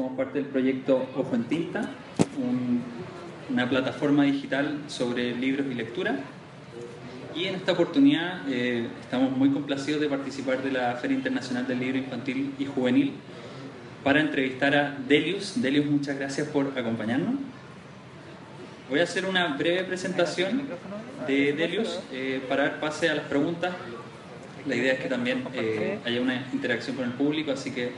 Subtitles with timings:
[0.00, 1.90] somos parte del proyecto Ojo en Tinta,
[3.50, 6.20] una plataforma digital sobre libros y lectura.
[7.36, 11.80] Y en esta oportunidad eh, estamos muy complacidos de participar de la Feria Internacional del
[11.80, 13.12] Libro Infantil y Juvenil
[14.02, 15.60] para entrevistar a Delius.
[15.60, 17.34] Delius, muchas gracias por acompañarnos.
[18.88, 20.62] Voy a hacer una breve presentación
[21.26, 23.74] de Delius eh, para dar pase a las preguntas.
[24.66, 27.92] La idea es que también eh, haya una interacción con el público, así que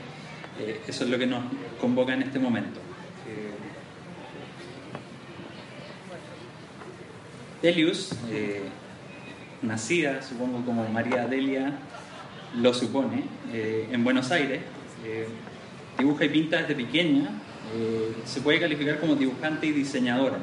[0.59, 1.43] eh, eso es lo que nos
[1.79, 2.79] convoca en este momento.
[7.61, 8.13] Delius,
[9.61, 11.71] nacida supongo como María Delia
[12.57, 14.59] lo supone, en Buenos Aires,
[15.97, 17.29] dibuja y pinta desde pequeña,
[18.25, 20.39] se puede calificar como dibujante y diseñadora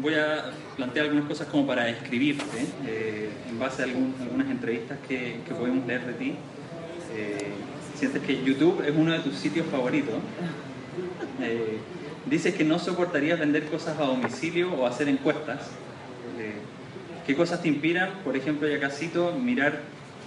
[0.00, 5.40] voy a plantear algunas cosas como para escribirte, eh, en base a algunas entrevistas que,
[5.48, 6.34] podemos leer de ti.
[7.14, 7.50] Eh,
[7.94, 10.14] sientes que YouTube es uno de tus sitios favoritos.
[11.40, 11.78] Eh,
[12.26, 15.70] dices que no soportarías vender cosas a domicilio o hacer encuestas.
[17.26, 18.10] ¿Qué cosas te inspiran?
[18.24, 19.80] Por ejemplo, ya casito, mirar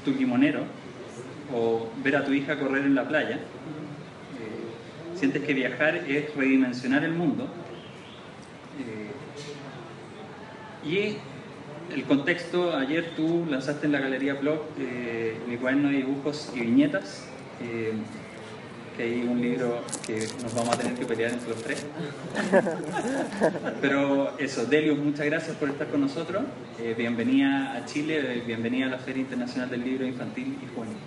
[0.06, 0.62] tu limonero
[1.54, 3.40] o ver a tu hija correr en la playa.
[5.16, 7.48] sientes que viajar es redimensionar el mundo
[10.84, 11.18] y
[11.94, 16.62] el contexto, ayer tú lanzaste en la galería blog eh, mi cuaderno de dibujos y
[16.62, 17.24] viñetas,
[17.62, 17.94] eh,
[18.96, 21.86] que hay un libro que nos vamos a tener que pelear entre los tres.
[23.82, 26.44] Pero eso, Delio, muchas gracias por estar con nosotros.
[26.80, 30.98] Eh, bienvenida a Chile, bienvenida a la Feria Internacional del Libro Infantil y Juvenil.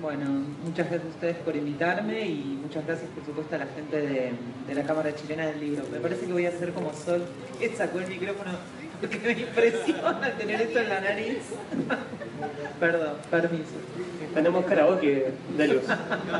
[0.00, 0.24] Bueno,
[0.64, 4.32] muchas gracias a ustedes por invitarme y muchas gracias por supuesto a la gente de,
[4.66, 5.84] de la Cámara Chilena del Libro.
[5.92, 7.22] Me parece que voy a hacer como Sol,
[7.58, 8.52] que sacó el micrófono
[9.10, 11.38] porque me impresiona tener esto en la nariz.
[12.80, 13.76] Perdón, permiso.
[14.34, 15.82] Tenemos karaoke de luz.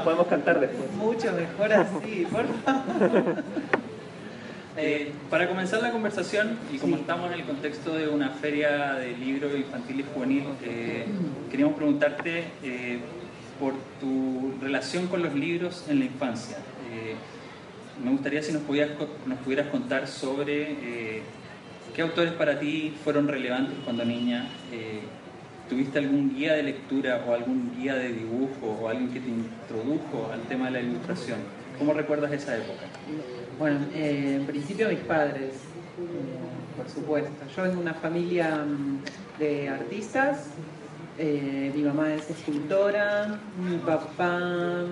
[0.04, 0.92] Podemos cantar después.
[0.92, 3.42] Mucho mejor así, por favor.
[4.76, 9.14] Eh, para comenzar la conversación, y como estamos en el contexto de una feria de
[9.16, 11.04] libros infantil y juvenil, eh,
[11.50, 13.00] queríamos preguntarte eh,
[13.58, 16.58] por tu relación con los libros en la infancia.
[18.02, 21.24] me gustaría si nos pudieras contar sobre
[22.00, 24.48] ¿Qué autores para ti fueron relevantes cuando niña?
[24.72, 25.00] Eh,
[25.68, 30.30] ¿Tuviste algún guía de lectura o algún guía de dibujo o alguien que te introdujo
[30.32, 31.40] al tema de la ilustración?
[31.78, 32.86] ¿Cómo recuerdas esa época?
[33.58, 37.30] Bueno, eh, en principio mis padres, eh, por supuesto.
[37.54, 40.46] Yo vengo de una familia mm, de artistas.
[41.18, 44.86] mi mamá es escultora, mi papá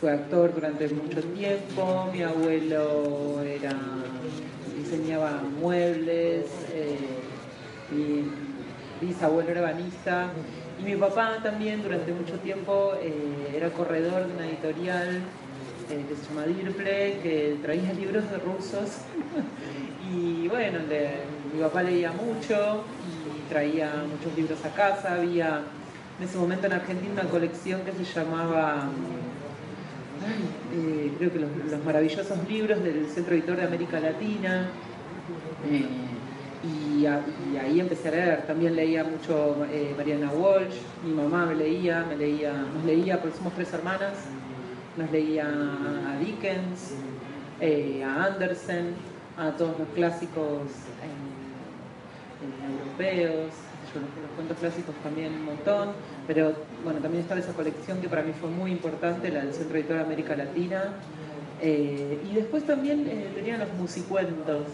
[0.00, 3.76] fue actor durante mucho tiempo, mi abuelo era
[4.92, 6.98] diseñaba muebles, eh,
[7.90, 8.30] mi
[9.00, 10.30] bisabuelo era banista
[10.78, 15.22] y mi papá también durante mucho tiempo eh, era corredor de una editorial
[15.90, 18.98] eh, que se llama Dirple, que traía libros de rusos.
[20.14, 20.80] Y bueno,
[21.54, 22.84] mi papá leía mucho
[23.24, 25.62] y traía muchos libros a casa, había
[26.18, 28.90] en ese momento en Argentina una colección que se llamaba
[30.74, 34.68] eh, creo que los, maravillosos libros del Centro Editor de América Latina.
[35.70, 35.86] Eh,
[36.64, 38.46] y, ahí empecé a leer.
[38.46, 43.36] También leía mucho eh, Mariana Walsh, mi mamá me leía, me leía, nos leía, porque
[43.36, 44.14] somos tres hermanas,
[44.96, 46.94] nos leía a Dickens,
[48.04, 48.94] a Andersen,
[49.36, 50.62] a todos los clásicos
[52.68, 53.52] europeos,
[54.00, 55.90] los cuentos clásicos también un montón.
[56.26, 56.54] Pero
[56.84, 59.96] bueno, también estaba esa colección que para mí fue muy importante, la del Centro Editor
[59.96, 60.94] de América Latina.
[61.60, 64.66] Eh, y después también eh, tenían los musicuentos,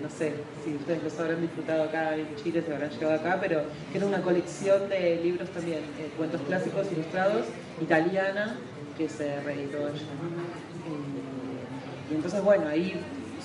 [0.00, 3.62] no sé si ustedes los habrán disfrutado acá en Chile, se habrán llegado acá, pero
[3.90, 7.46] que era una colección de libros también, eh, cuentos clásicos ilustrados,
[7.80, 8.56] italiana,
[8.96, 10.02] que se reeditó allá.
[12.08, 13.00] y entonces, bueno, ahí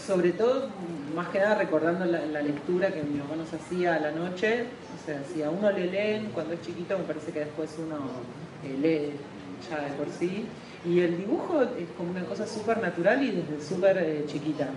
[0.06, 0.70] sobre todo,
[1.16, 4.66] más que nada recordando la, lectura que mi mamá nos hacía a la noche,
[4.96, 7.98] o sea, si a uno le leen cuando es chiquito, me parece que después uno
[8.64, 9.12] eh, lee
[9.70, 10.46] ya de por sí.
[10.86, 14.70] Y el dibujo es como una cosa súper natural y desde súper eh, chiquita.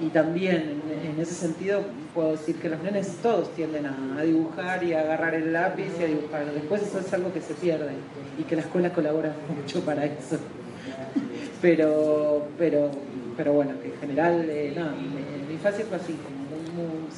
[0.00, 1.82] Y también en, ese sentido
[2.14, 6.04] puedo decir que los nenes todos tienden a, dibujar y a agarrar el lápiz y
[6.04, 6.52] a dibujar.
[6.52, 7.92] Después eso es algo que se pierde
[8.38, 10.38] y que la escuela colabora mucho para eso.
[11.60, 12.90] Pero, pero,
[13.36, 16.16] pero bueno, en general, eh, no, en mi infancia fue así,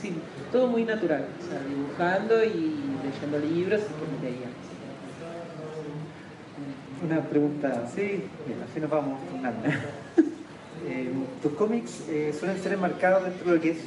[0.00, 0.12] sí,
[0.50, 2.74] todo muy natural, o sea, dibujando y
[3.04, 4.48] leyendo libros y que me leía.
[7.04, 8.24] Una pregunta, sí,
[8.68, 9.68] así nos vamos turnando.
[10.88, 13.78] eh, tus cómics eh, suelen ser enmarcados dentro de lo que es,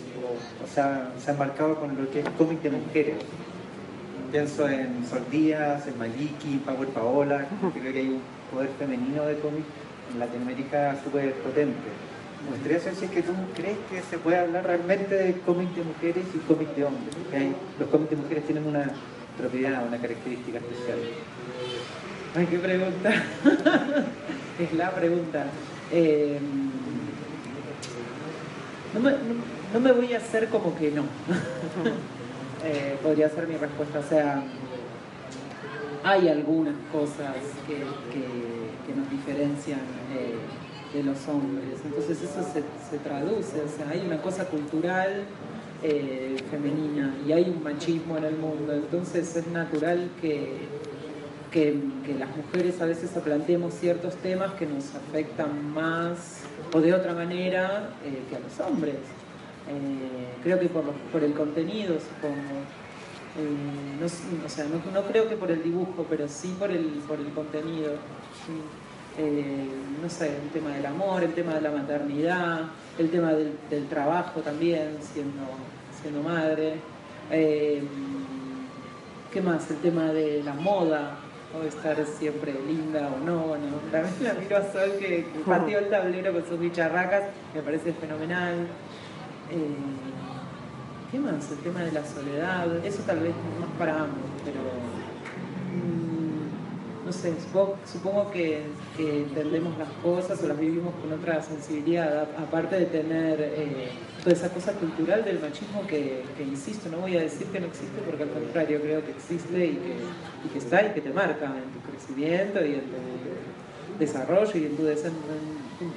[0.64, 3.16] o, sea, se han marcado con lo que es cómic de mujeres.
[4.32, 8.22] pienso en Sol Díaz, en Maliki, Power Paola, creo que hay un
[8.54, 9.64] poder femenino de cómic
[10.14, 11.90] en Latinoamérica súper potente.
[12.46, 15.74] Me gustaría saber si es que tú crees que se puede hablar realmente de cómic
[15.74, 17.16] de mujeres y cómic de hombres.
[17.34, 18.92] Hay, los cómics de mujeres tienen una
[19.38, 21.00] propiedad, una característica especial.
[22.36, 23.10] Ay, qué pregunta.
[24.60, 25.46] es la pregunta.
[25.92, 26.40] Eh,
[28.94, 29.12] no, me,
[29.74, 31.04] no, me, voy a hacer como que no.
[32.64, 34.00] eh, podría ser mi respuesta.
[34.00, 34.44] O sea,
[36.06, 37.36] hay algunas cosas
[37.68, 37.78] que,
[38.14, 39.82] que, nos diferencian.
[40.14, 40.36] Eh,
[40.94, 41.82] de los hombres.
[41.84, 45.26] Entonces eso se, se, traduce, o sea, hay una cosa cultural
[45.84, 50.54] eh, femenina y hay un machismo en el mundo, entonces es natural que,
[51.52, 51.78] que,
[52.18, 56.44] las mujeres a veces planteemos ciertos temas que nos afectan más
[56.74, 58.96] o de otra manera eh, que a los hombres.
[60.44, 62.85] Creo que por, por, el contenido, supongo.
[63.36, 67.20] No, o sea, no, no, creo que por el dibujo, pero sí por el, por
[67.20, 67.94] el contenido.
[69.18, 69.68] Eh,
[70.02, 72.62] no sé, el tema del amor, el tema de la maternidad,
[72.98, 75.44] el tema del, trabajo también, siendo,
[76.02, 76.76] siendo madre.
[77.32, 77.84] Eh,
[79.32, 79.70] ¿Qué más?
[79.70, 81.18] El tema de la moda,
[81.58, 83.40] o estar siempre linda o no.
[83.40, 87.24] Bueno, también la miro a Sol que, partió el tablero con sus bicharracas,
[87.54, 88.68] me parece fenomenal.
[89.52, 90.35] Eh,
[91.12, 91.52] ¿Qué más?
[91.52, 94.60] El tema de la soledad, eso tal vez más para ambos, pero
[97.06, 98.64] no sé, supongo, que,
[98.98, 103.90] entendemos las cosas o las vivimos con otra sensibilidad, aparte de tener eh,
[104.24, 108.02] toda esa cosa cultural del machismo que, insisto, no voy a decir que no existe,
[108.04, 111.92] porque al contrario creo que existe y que, está y que te marca en tu
[111.92, 114.84] crecimiento y en tu desarrollo y en tu,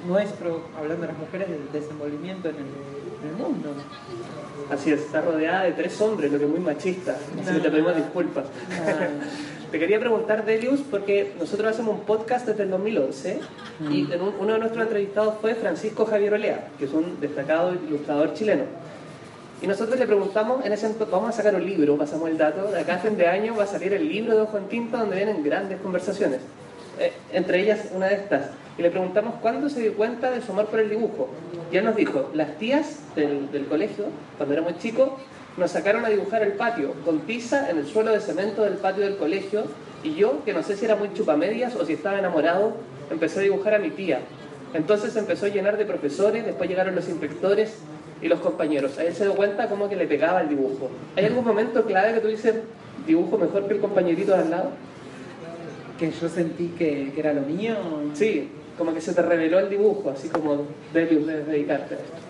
[0.07, 3.73] nuestro, hablando de las mujeres, del desenvolvimiento en el, mundo.
[4.69, 7.69] Así es, está rodeada de tres hombres, lo que es muy machista, así que te
[7.69, 8.45] pedimos disculpas.
[9.71, 13.39] Te quería preguntar, Delius, porque nosotros hacemos un podcast desde el 2011
[13.91, 14.09] y mm.
[14.39, 18.63] uno de nuestros entrevistados fue Francisco Javier Olea, que es un destacado ilustrador chileno.
[19.61, 22.79] Y nosotros le preguntamos, en ese vamos a sacar un libro, pasamos el dato, de
[22.79, 25.17] acá a fin de año va a salir el libro de Ojo en Tinta donde
[25.17, 26.39] vienen grandes conversaciones.
[26.99, 28.47] Eh, entre ellas una de estas.
[28.79, 31.27] Y le preguntamos cuándo se dio cuenta de su amor por el dibujo.
[31.71, 34.05] Y él nos dijo, las tías del, del colegio,
[34.37, 35.09] cuando éramos chicos,
[35.57, 39.03] nos sacaron a dibujar el patio, con tiza en el suelo de cemento del patio
[39.03, 39.65] del colegio,
[40.03, 42.77] y yo, que no sé si era muy chupamedias o si estaba enamorado,
[43.11, 44.21] empecé a dibujar a mi tía.
[44.73, 47.79] Entonces empezó a llenar de profesores, después llegaron los inspectores
[48.21, 48.97] y los compañeros.
[48.97, 50.89] Ahí se dio cuenta como que le pegaba el dibujo.
[51.17, 52.55] ¿Hay algún momento clave que tú dices,
[53.05, 54.71] dibujo mejor que el compañerito de al lado?
[55.97, 57.75] Que yo sentí que, era lo mío.
[58.13, 58.49] Sí,
[58.79, 62.29] como que se te reveló el dibujo, así como debes dedicarte a esto.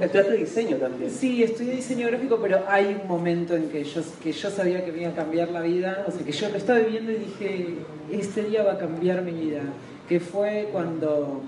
[0.00, 1.10] ¿Estudiaste diseño también?
[1.10, 4.92] Sí, estudié diseño gráfico, pero hay un momento en que yo, que yo sabía que
[4.92, 7.74] me iba a cambiar la vida, o sea, que yo lo estaba viviendo y dije,
[8.10, 9.60] este día va a cambiar mi vida,
[10.08, 11.42] que fue cuando,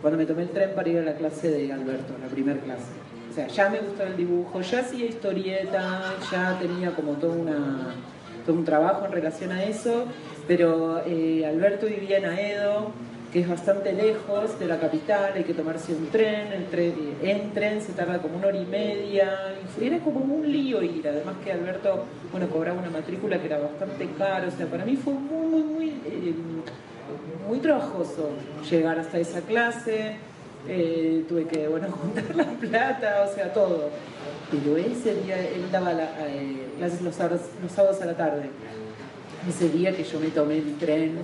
[0.00, 2.92] cuando me tomé el tren para ir a la clase de Alberto, la primera clase.
[3.30, 7.94] O sea, ya me gustaba el dibujo, ya hacía historieta, ya tenía como todo, una,
[8.46, 10.04] todo un trabajo en relación a eso,
[10.46, 12.92] pero eh, Alberto vivía en Aedo,
[13.32, 17.52] que es bastante lejos de la capital, hay que tomarse un tren, el tren en
[17.52, 21.52] tren se tarda como una hora y media, era como un lío ir, además que
[21.52, 25.46] Alberto, bueno, cobraba una matrícula que era bastante cara, o sea, para mí fue muy,
[25.46, 26.34] muy, muy, eh,
[27.48, 28.30] muy trabajoso
[28.70, 30.16] llegar hasta esa clase,
[30.68, 33.90] eh, tuve que, bueno, juntar la plata, o sea, todo.
[34.50, 38.50] Pero ese día, él daba eh, clases los los sábados a la tarde,
[39.48, 41.18] ese día que yo me tomé el tren,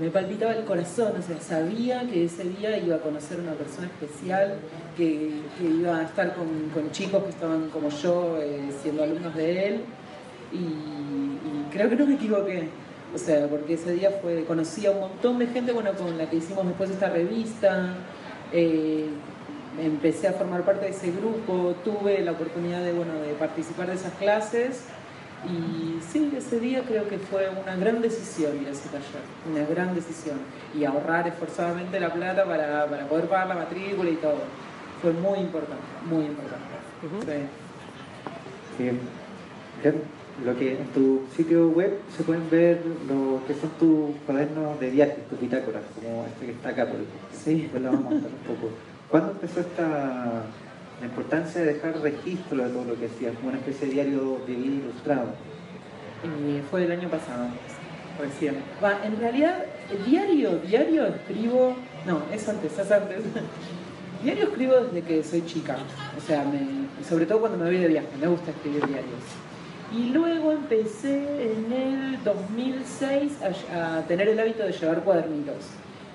[0.00, 3.88] me palpitaba el corazón, o sea, sabía que ese día iba a conocer una persona
[3.88, 4.54] especial,
[4.96, 5.30] que,
[5.62, 9.80] iba a estar con, chicos que estaban como yo, eh, siendo alumnos de él,
[10.52, 12.68] y, creo que no me equivoqué.
[13.14, 16.30] O sea, porque ese día fue, conocí a un montón de gente, bueno, con la
[16.30, 17.94] que hicimos después esta revista,
[18.52, 19.06] eh,
[19.78, 23.94] empecé a formar parte de ese grupo, tuve la oportunidad de, bueno, de participar de
[23.94, 24.84] esas clases
[25.48, 29.64] y sí, ese día creo que fue una gran decisión ir a ese taller, una
[29.66, 30.38] gran decisión.
[30.78, 34.38] Y ahorrar esforzadamente la plata para, para poder pagar la matrícula y todo.
[35.00, 36.66] Fue muy importante, muy importante.
[38.76, 38.90] sí.
[40.44, 44.90] Lo que en tu sitio web se pueden ver lo que son tus cuadernos de
[44.90, 46.96] viajes, tus bitácoras, como este que está acá por
[47.32, 47.68] Sí.
[47.70, 48.70] Pues lo vamos a mostrar un poco.
[49.10, 50.44] ¿Cuándo empezó esta
[51.00, 54.38] la importancia de dejar registro de todo lo que hacías, como una especie de diario
[54.46, 55.28] de vida ilustrado.
[56.22, 57.46] Eh, fue el año pasado,
[58.20, 58.56] recién.
[58.84, 59.64] Va, en realidad,
[60.06, 61.74] diario, diario escribo,
[62.06, 63.22] no, es antes, es antes.
[64.22, 65.78] diario escribo desde que soy chica,
[66.16, 66.44] o sea,
[67.08, 69.22] sobre todo cuando me voy de viaje, me gusta escribir diarios.
[69.96, 73.38] Y luego empecé en el 2006
[73.72, 75.64] a, a tener el hábito de llevar cuadernitos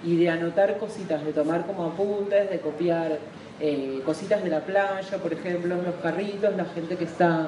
[0.03, 3.19] y de anotar cositas, de tomar como apuntes, de copiar
[3.59, 7.47] eh, cositas de la playa, por ejemplo, los carritos, la gente que está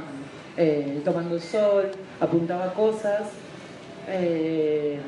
[0.56, 3.24] eh, tomando sol, apuntaba cosas.
[4.08, 5.00] Eh,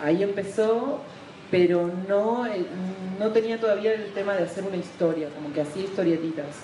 [0.00, 1.00] ahí empezó,
[1.50, 2.46] pero no,
[3.18, 6.62] no tenía todavía el tema de hacer una historia, como que hacía historietitas.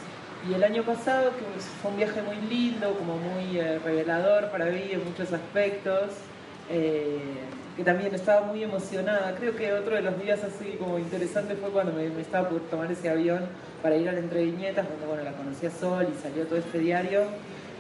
[0.48, 4.90] Y el año pasado, que fue un viaje muy lindo, como muy revelador para mí
[4.92, 6.12] en muchos aspectos,
[7.76, 9.34] que también estaba muy emocionada.
[9.38, 12.90] Creo que otro de los días así como interesante fue cuando me, estaba por tomar
[12.90, 13.40] ese avión
[13.82, 17.24] para ir al Entre Viñetas, donde bueno, la conocía Sol y salió todo este diario.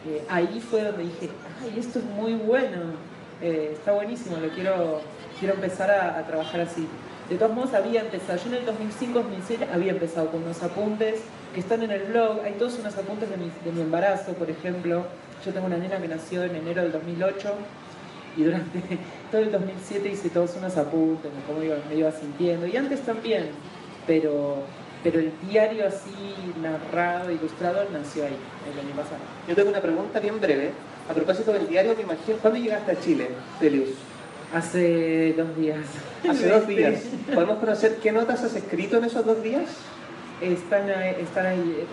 [0.06, 1.30] Eh, ahí fue donde dije,
[1.62, 2.92] ay, esto es muy bueno,
[3.40, 5.00] eh, está buenísimo, lo quiero,
[5.40, 6.86] quiero empezar a, trabajar así.
[7.30, 11.22] De todos modos, había empezado, yo en el 2005-2006 había empezado con unos apuntes
[11.54, 14.48] que están en el blog, hay todos unos apuntes de mi, de mi embarazo, por
[14.48, 15.06] ejemplo.
[15.44, 17.54] Yo tengo una nena que nació en enero del 2008
[18.36, 18.80] y durante
[19.30, 23.00] todo el 2007 hice todos unos apuntes de cómo iba, me iba sintiendo, y antes
[23.00, 23.48] también,
[24.06, 24.58] pero,
[25.02, 26.10] pero el diario así
[26.60, 28.36] narrado, ilustrado, nació ahí,
[28.72, 29.20] el año pasado.
[29.48, 30.70] Yo tengo una pregunta bien breve.
[31.08, 33.28] A propósito del diario, me imagino, ¿cuándo llegaste a Chile,
[33.60, 33.90] Delius?
[34.52, 35.78] Hace dos días.
[36.28, 37.00] Hace dos días.
[37.32, 39.64] ¿Podemos conocer qué notas has escrito en esos dos días?
[40.40, 41.16] Están ahí.
[41.20, 41.86] Están ahí.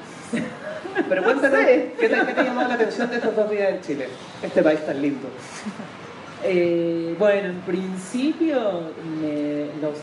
[1.10, 4.08] Pero cuéntanos, ¿qué te, ¿qué te llamó la atención de estos dos días en Chile?
[4.42, 5.28] Este país tan lindo.
[6.46, 8.92] Eh, bueno, en principio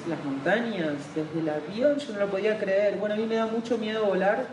[0.08, 2.96] las montañas, desde el avión yo no lo podía creer.
[2.96, 4.46] Bueno, a mí me da mucho miedo volar,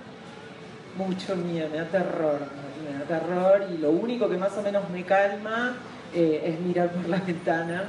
[0.97, 2.39] mucho miedo, me da terror,
[2.83, 5.75] me da terror y lo único que más o menos me calma
[6.13, 7.83] eh, es mirar por la ventana.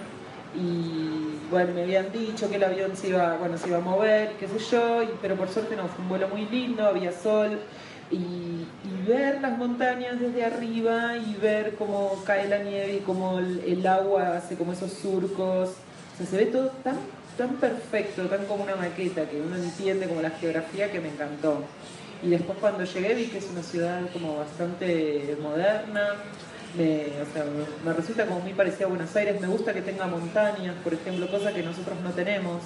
[0.55, 4.33] Y bueno, me habían dicho que el avión se iba, bueno, se iba a mover,
[4.39, 7.59] qué sé yo, pero por suerte no, fue un vuelo muy lindo, había sol
[8.11, 8.67] y,
[9.07, 14.37] ver las montañas desde arriba y ver cómo cae la nieve y cómo el, agua
[14.37, 15.71] hace como esos surcos.
[16.19, 16.99] se ve todo tan,
[17.39, 21.65] tan perfecto, tan como una maqueta, que uno entiende como la geografía que me encantó.
[22.23, 26.09] Y después cuando llegué vi que es una ciudad como bastante moderna,
[26.77, 27.45] me, o sea,
[27.85, 31.31] me resulta como muy parecida a Buenos Aires, me gusta que tenga montañas, por ejemplo,
[31.31, 32.63] cosa que nosotros no tenemos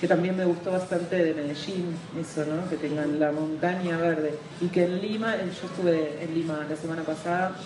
[0.00, 2.68] que también me gustó bastante de Medellín, eso, ¿no?
[2.68, 4.34] Que tengan la montaña verde.
[4.60, 7.56] Y que en Lima, yo estuve en Lima la semana pasada,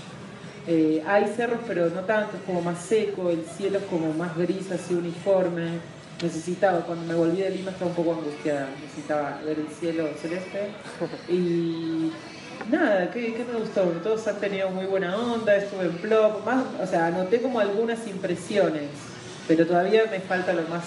[0.66, 4.36] eh, hay cerros, pero no tanto, es como más seco, el cielo es como más
[4.36, 5.80] gris, así uniforme.
[6.22, 10.68] Necesitaba, cuando me volví de Lima estaba un poco angustiada, necesitaba ver el cielo celeste.
[11.32, 12.12] Y
[12.70, 13.82] nada, ¿qué, ¿qué, me gustó?
[14.02, 18.06] Todos han tenido muy buena onda, estuve en Plop, más, o sea, anoté como algunas
[18.06, 18.90] impresiones
[19.48, 20.84] pero todavía me falta lo más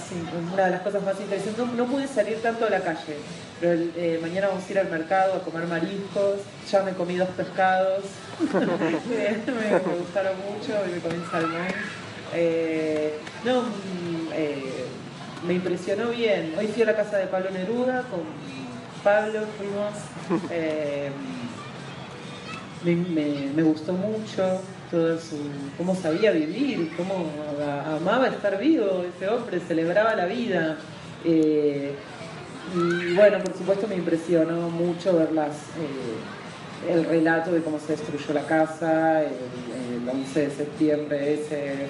[0.53, 1.65] una de las cosas más interesantes.
[1.75, 3.17] No, pude salir tanto a la calle,
[3.59, 6.41] pero eh, mañana vamos a ir al mercado a comer mariscos.
[6.71, 8.03] Ya me comí dos pescados,
[8.39, 11.67] me, gustaron mucho y me comí salmón.
[12.35, 14.85] Eh, no, mm, eh,
[15.47, 16.53] me impresionó bien.
[16.57, 18.21] Hoy fui a la casa de Pablo Neruda con
[19.03, 19.95] Pablo, fuimos.
[22.83, 24.61] me gustó mucho
[24.91, 25.37] todo su,
[25.77, 27.25] cómo sabía vivir, cómo
[27.95, 30.77] amaba estar vivo ese hombre, celebraba la vida.
[31.23, 31.95] Eh,
[32.75, 38.33] y bueno, por supuesto me impresionó mucho ver eh, el relato de cómo se destruyó
[38.33, 39.31] la casa, el,
[40.09, 41.89] 11 de septiembre, ese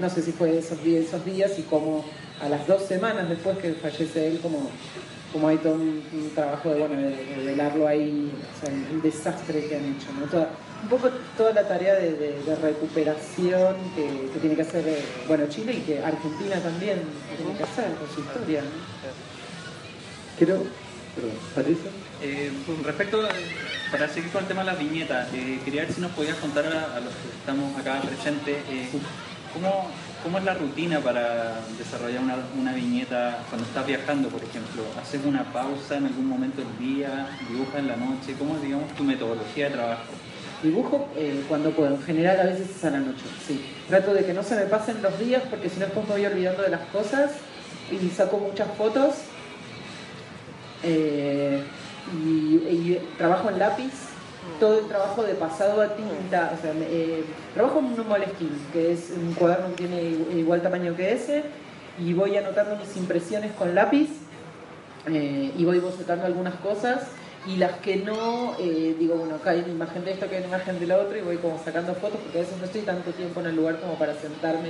[0.00, 2.04] no sé si fue esos días, esos días y cómo
[2.40, 4.70] a las dos semanas después que fallece él, como,
[5.32, 6.02] como hay todo un,
[6.34, 10.06] trabajo de, bueno, de, velarlo ahí, o sea, el, desastre que han hecho.
[10.82, 15.80] Un poco toda la tarea de, recuperación que, tiene que hacer eh, bueno Chile y
[15.80, 17.02] que Argentina también
[17.36, 18.62] tiene que hacer con su historia.
[20.36, 20.64] Quiero,
[21.14, 21.90] perdón, Patricia.
[22.20, 22.50] Eh,
[22.84, 23.28] respecto,
[23.90, 26.66] para seguir con el tema de las viñetas, eh, quería ver si nos podías contar
[26.66, 28.56] a, los que estamos acá presentes
[29.52, 29.88] ¿cómo,
[30.22, 34.82] ¿cómo, es la rutina para desarrollar una, una, viñeta cuando estás viajando, por ejemplo.
[35.00, 37.28] ¿Haces una pausa en algún momento del día?
[37.48, 38.34] ¿Dibujas en la noche?
[38.38, 40.12] ¿Cómo es, digamos, tu metodología de trabajo?
[40.62, 43.64] Dibujo eh, cuando puedo, en general a veces es a la noche, sí.
[43.88, 46.26] Trato de que no se me pasen los días porque si no después me voy
[46.26, 47.32] olvidando de las cosas
[47.90, 49.14] y saco muchas fotos
[50.84, 51.62] eh,
[52.24, 53.92] y, trabajo en lápiz,
[54.60, 58.92] todo el trabajo de pasado a tinta, o sea, eh, trabajo en un Moleskine, que
[58.92, 60.00] es un cuaderno que tiene
[60.38, 61.42] igual tamaño que ese,
[61.98, 64.08] y voy anotando mis impresiones con lápiz
[65.08, 67.00] y voy bocetando algunas cosas
[67.46, 70.44] y las que no, eh, digo, bueno, acá hay una imagen de esto, acá hay
[70.44, 72.82] una imagen de la otra y voy como sacando fotos porque a veces no estoy
[72.82, 74.68] tanto tiempo en el lugar como para sentarme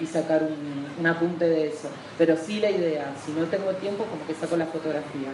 [0.00, 1.88] y, sacar un, apunte de eso.
[2.18, 5.30] Pero sí la idea, si no tengo tiempo, como que saco la fotografía.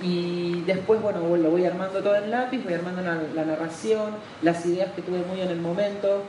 [0.00, 4.92] Y después, bueno, lo voy armando todo en lápiz, voy armando la narración, las ideas
[4.94, 6.22] que tuve muy en el momento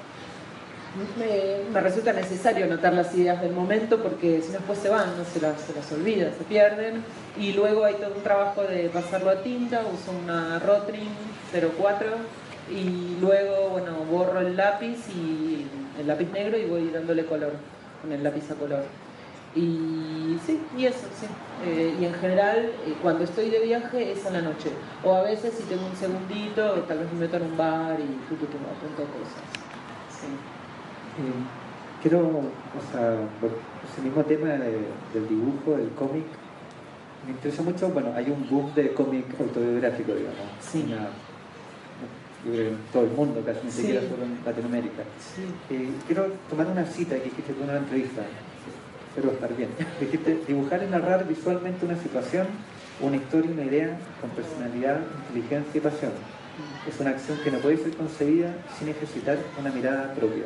[1.18, 5.24] me, resulta necesario anotar las ideas del momento porque si no después se van, no
[5.26, 7.04] se las, se las olvida, se pierden.
[7.40, 11.10] Y luego hay todo un trabajo de pasarlo a tinta, uso una Rotring
[11.52, 12.08] 04
[12.72, 15.66] y luego, bueno, borro el lápiz y
[16.00, 17.54] el lápiz negro y voy dándole color
[18.02, 18.84] con el lápiz a color.
[19.56, 21.26] Y sí, y eso, sí.
[21.66, 24.70] Eh, y en general, eh, cuando estoy de viaje es a la noche.
[25.04, 28.04] O a veces si tengo un segundito, tal vez me meto en un bar y
[28.04, 29.44] apunto cosas.
[30.10, 30.28] Sí.
[31.20, 33.14] Eh, quiero, o sea,
[33.92, 36.24] ese mismo tema del dibujo, del cómic,
[37.26, 40.48] me interesa mucho, bueno, hay un boom de cómic autobiográfico, digamos.
[40.62, 40.86] Sí.
[42.46, 45.04] en todo el mundo, casi ni siquiera solo en Latinoamérica.
[45.70, 48.22] Eh, quiero tomar una cita que dijiste en una entrevista,
[49.10, 49.70] espero estar bien.
[50.00, 52.48] Dijiste, dibujar y narrar visualmente una situación,
[53.02, 56.12] una historia, una idea, con personalidad, inteligencia y pasión
[56.88, 60.44] es una acción que no puede ser concebida sin ejercitar una mirada propia.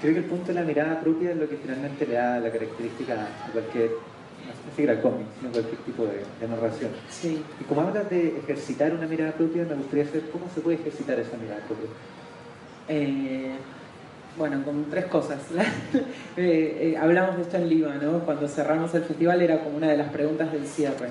[0.00, 2.50] Creo que el punto de la mirada propia es lo que finalmente le da la
[2.50, 6.90] característica a cualquier, no siquiera al cómic, sino cualquier tipo de, narración.
[7.08, 7.42] Sí.
[7.60, 11.18] Y como hablas de ejercitar una mirada propia, me gustaría saber cómo se puede ejercitar
[11.18, 11.88] esa mirada propia.
[12.88, 13.52] Eh,
[14.36, 15.38] bueno, con tres cosas.
[16.36, 18.20] Eh, eh, hablamos de esto en Lima, ¿no?
[18.20, 21.08] Cuando cerramos el festival era como una de las preguntas del cierre.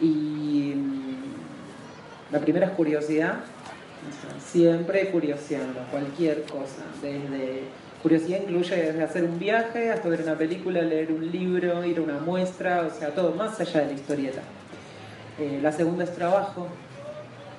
[0.00, 3.40] Y mm, la primera es curiosidad,
[4.44, 7.62] siempre curioseando, cualquier cosa, desde
[8.02, 12.02] curiosidad incluye desde hacer un viaje hasta ver una película, leer un libro, ir a
[12.02, 14.40] una muestra, o sea, todo más allá de la historieta.
[15.38, 16.68] Eh, la segunda es trabajo,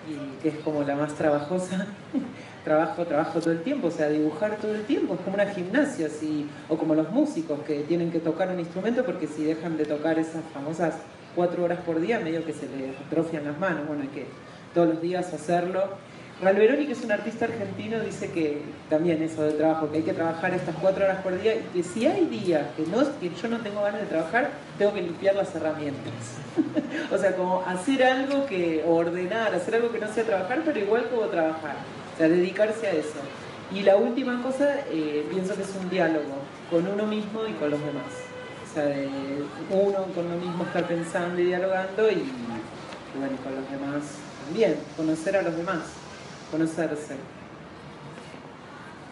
[0.07, 1.85] y que es como la más trabajosa.
[2.63, 6.07] trabajo, trabajo todo el tiempo, o sea, dibujar todo el tiempo, es como una gimnasia,
[6.07, 9.85] así, o como los músicos que tienen que tocar un instrumento porque si dejan de
[9.85, 10.95] tocar esas famosas
[11.35, 14.25] cuatro horas por día, medio que se les atrofian las manos, bueno, hay que
[14.73, 15.83] todos los días hacerlo
[16.41, 20.13] Ralberoni, que es un artista argentino, dice que también eso de trabajo, que hay que
[20.13, 23.47] trabajar estas cuatro horas por día y que si hay días que, no, que yo
[23.47, 26.13] no tengo ganas de trabajar, tengo que limpiar las herramientas.
[27.11, 31.07] o sea, como hacer algo que, ordenar, hacer algo que no sea trabajar, pero igual
[31.09, 31.75] como trabajar.
[32.15, 33.19] O sea, dedicarse a eso.
[33.71, 37.69] Y la última cosa, eh, pienso que es un diálogo con uno mismo y con
[37.69, 38.11] los demás.
[38.67, 38.91] O sea,
[39.69, 44.03] uno con uno mismo estar pensando y dialogando y, y bueno, con los demás
[44.45, 46.00] también, conocer a los demás
[46.51, 47.15] conocerse.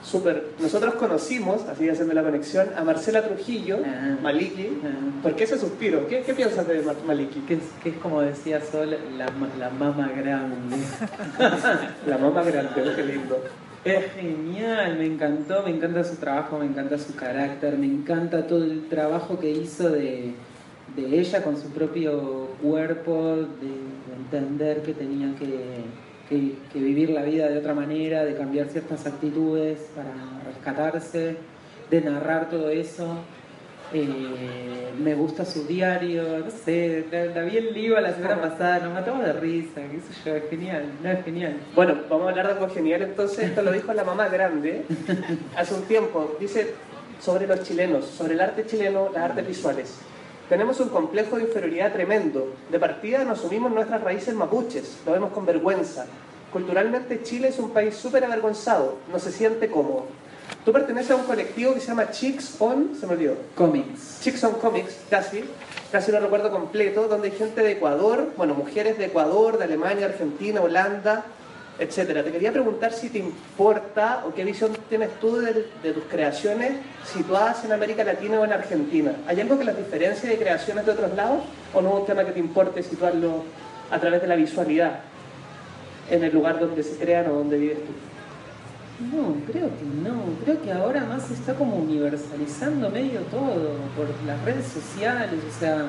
[0.03, 0.53] Súper.
[0.59, 4.17] Nosotros conocimos, así haciendo la conexión, a Marcela Trujillo, ah.
[4.21, 4.79] Maliki.
[4.83, 5.21] Ah.
[5.21, 6.07] ¿Por qué ese suspiro?
[6.07, 7.41] ¿Qué, qué piensas de Maliki?
[7.41, 9.25] Que es, como decía Sol, la,
[9.59, 10.77] la mama grande.
[12.07, 13.43] la mama grande, qué lindo.
[13.85, 18.63] Es genial, me encantó, me encanta su trabajo, me encanta su carácter, me encanta todo
[18.63, 20.33] el trabajo que hizo de,
[20.95, 25.85] de ella con su propio cuerpo, de entender que tenía que
[26.29, 30.13] que, vivir la vida de otra manera, de cambiar ciertas actitudes para
[30.45, 31.37] rescatarse,
[31.89, 33.17] de narrar todo eso.
[33.91, 38.93] Eh, me gusta su diario, no sé, la, vi en Liva la semana pasada, nos
[38.93, 41.57] matamos de risa, qué sé yo, es genial, no es genial.
[41.73, 44.83] Bueno, vamos a hablar de algo genial entonces, esto lo dijo la mamá grande
[45.57, 46.75] hace un tiempo, dice
[47.19, 49.99] sobre los chilenos, sobre el arte chileno, las artes visuales.
[50.49, 52.55] Tenemos un complejo de inferioridad tremendo.
[52.71, 56.07] De partida nos asumimos nuestras raíces mapuches, lo vemos con vergüenza.
[56.51, 60.07] Culturalmente Chile es un país súper avergonzado, no se siente cómodo.
[60.65, 63.35] Tú perteneces a un colectivo que se llama Chicks on, se me olvidó.
[63.53, 64.21] Comics.
[64.21, 65.43] Chicks on Comics, casi,
[65.91, 70.07] casi lo recuerdo completo, donde hay gente de Ecuador, bueno, mujeres de Ecuador, de Alemania,
[70.07, 71.25] Argentina, Holanda,
[71.79, 72.23] etcétera.
[72.23, 75.53] Te quería preguntar si te importa o qué visión tienes tú de,
[75.93, 76.73] tus creaciones
[77.05, 79.13] situadas en América Latina o en Argentina.
[79.27, 82.25] ¿Hay algo que las diferencie de creaciones de otros lados o no es un tema
[82.25, 83.43] que te importe situarlo
[83.89, 84.99] a través de la visualidad
[86.09, 87.93] en el lugar donde se crean o donde vives tú?
[89.15, 90.23] No, creo que no.
[90.43, 95.59] Creo que ahora más se está como universalizando medio todo por las redes sociales, o
[95.59, 95.85] sea,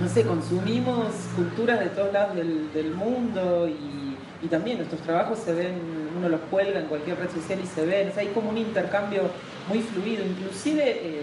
[0.00, 4.06] no sé, consumimos culturas de todos lados del, del mundo y
[4.42, 5.74] y también nuestros trabajos se ven,
[6.16, 9.22] uno los cuelga en cualquier red social y se ven, hay como un intercambio
[9.68, 11.22] muy fluido, inclusive eh,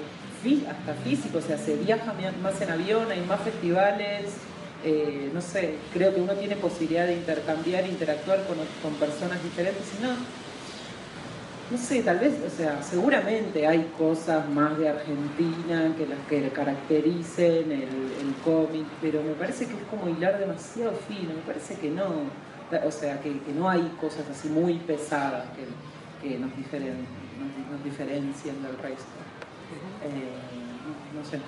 [0.70, 4.34] hasta físico, o sea, se viaja más en avión, hay más festivales,
[4.84, 9.84] eh, no sé, creo que uno tiene posibilidad de intercambiar, interactuar con, con personas diferentes
[9.98, 10.10] y no.
[11.72, 16.50] No sé, tal vez, o sea, seguramente hay cosas más de Argentina que las que
[16.50, 21.76] caractericen el, el cómic, pero me parece que es como hilar demasiado fino, me parece
[21.76, 22.06] que no,
[22.86, 27.06] o sea, que, que no hay cosas así muy pesadas que, que nos, diferen,
[27.40, 29.04] nos, nos diferencian del resto.
[30.04, 30.30] Eh,
[31.14, 31.40] no, no sé.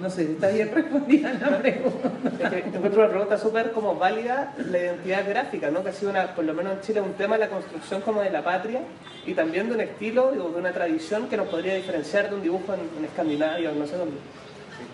[0.00, 2.10] No sé, está bien respondida la pregunta.
[2.40, 5.82] Es que encuentro una pregunta súper como válida la identidad gráfica, ¿no?
[5.82, 8.22] Que ha sido una, por lo menos en Chile, un tema de la construcción como
[8.22, 8.80] de la patria
[9.26, 12.42] y también de un estilo, digo, de una tradición que nos podría diferenciar de un
[12.42, 14.16] dibujo en, en Escandinavia o no sé dónde.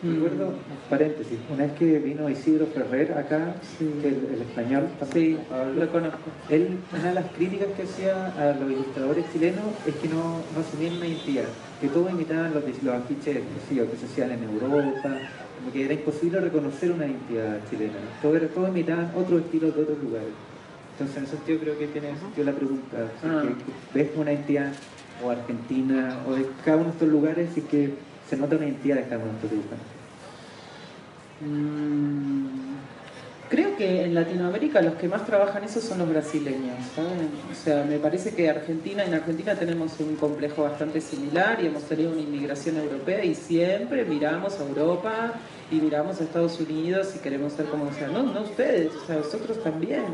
[0.04, 0.52] Recuerdo,
[0.90, 3.88] paréntesis, una vez que vino Isidro Ferrer acá, Sí.
[4.04, 6.18] el, el español Sí, también, Pablo, lo conozco.
[6.50, 10.60] él, una de las críticas que hacía a los ilustradores chilenos es que no, no
[10.60, 11.44] asumían una identidad,
[11.80, 13.38] que todos imitaban los, los afiches
[13.68, 15.08] sí, que se hacían en Europa,
[15.58, 20.28] como que era imposible reconocer una identidad chilena, todos, imitaban otros estilos de otros lugares.
[20.92, 23.42] Entonces, en ese sentido, creo que tiene sentido la pregunta, si Ah.
[23.42, 24.72] que ves una identidad
[25.24, 27.94] o argentina o de cada uno de estos lugares y que
[28.28, 29.93] se nota una identidad de cada uno de estos dibujantes.
[31.40, 32.64] Mm,
[33.54, 36.76] Creo que en Latinoamérica los que más trabajan eso son los brasileños.
[36.98, 41.84] O sea, me parece que Argentina, en Argentina tenemos un complejo bastante similar y hemos
[41.84, 45.34] tenido una inmigración europea y siempre miramos a Europa
[45.70, 49.06] y miramos a Estados Unidos y queremos ser como, o sea, no, no ustedes, o
[49.06, 50.06] sea, nosotros también.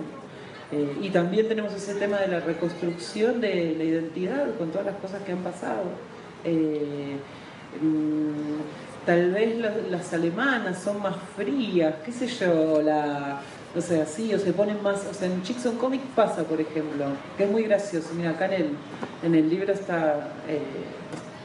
[0.72, 4.96] Eh, y también tenemos ese tema de la reconstrucción de la identidad con todas las
[4.96, 5.84] cosas que han pasado.
[6.44, 7.16] Eh,
[7.80, 13.40] mm, tal vez las, las alemanas son más frías, qué sé yo, la,
[13.76, 17.06] o sea, sí, o se ponen más, o sea, en Chickson Comic pasa, por ejemplo,
[17.36, 18.70] que es muy gracioso, mira, acá en el,
[19.24, 20.62] en el libro está, eh,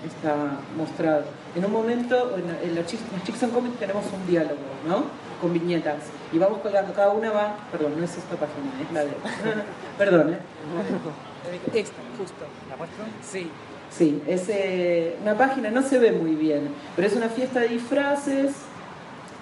[0.05, 1.23] está mostrado.
[1.55, 5.05] En un momento, en, en en Chickson Comic tenemos un diálogo, ¿no?
[5.41, 6.03] Con viñetas.
[6.31, 9.11] Y vamos colgando, cada una va, perdón, no es esta página, es la de...
[9.97, 10.39] perdón, ¿eh?
[11.73, 12.45] Esta, justo.
[12.69, 13.05] ¿La muestro?
[13.23, 13.49] Sí.
[13.97, 17.69] Sí, es eh, una página, no se ve muy bien, pero es una fiesta de
[17.69, 18.51] disfraces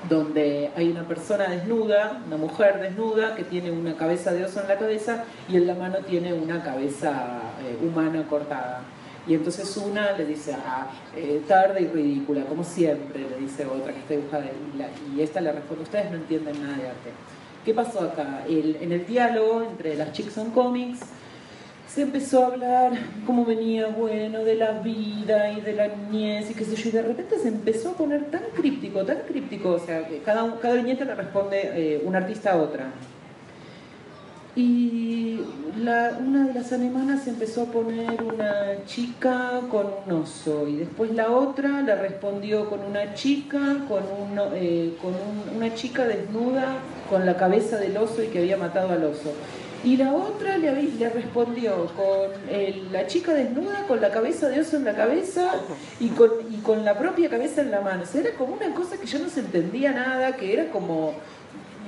[0.08, 4.68] donde hay una persona desnuda, una mujer desnuda que tiene una cabeza de oso en
[4.68, 8.82] la cabeza y en la mano tiene una cabeza eh, humana cortada.
[9.26, 13.94] Y entonces una le dice, ah, eh, tarde y ridícula, como siempre, le dice otra
[13.94, 14.46] que está dibujada.
[15.16, 17.10] Y, esta le responde, ustedes no entienden nada de arte.
[17.66, 18.44] ¿Qué pasó acá?
[18.48, 21.00] En el diálogo entre las Chickson Comics,
[21.93, 22.91] se empezó a hablar
[23.25, 26.91] cómo venía, bueno, de la vida y de la niñez y qué sé yo, y
[26.91, 30.73] de repente se empezó a poner tan críptico, tan críptico, o sea, que cada, cada
[30.75, 32.86] viñeta le responde eh, un artista a otra.
[34.56, 35.39] Y
[35.82, 41.32] una de las alemanas empezó a poner una chica con un oso y después la
[41.32, 46.75] otra le respondió con una chica, con, un, eh, con un- una chica desnuda
[47.10, 49.34] con la cabeza del oso y que había matado al oso.
[49.84, 50.72] Y la otra le,
[51.10, 55.52] respondió con el- la chica desnuda con la cabeza de oso en la cabeza
[56.00, 58.04] y con, y con la propia cabeza en la mano.
[58.04, 61.13] O sea, era como una cosa que yo no se entendía nada, que era como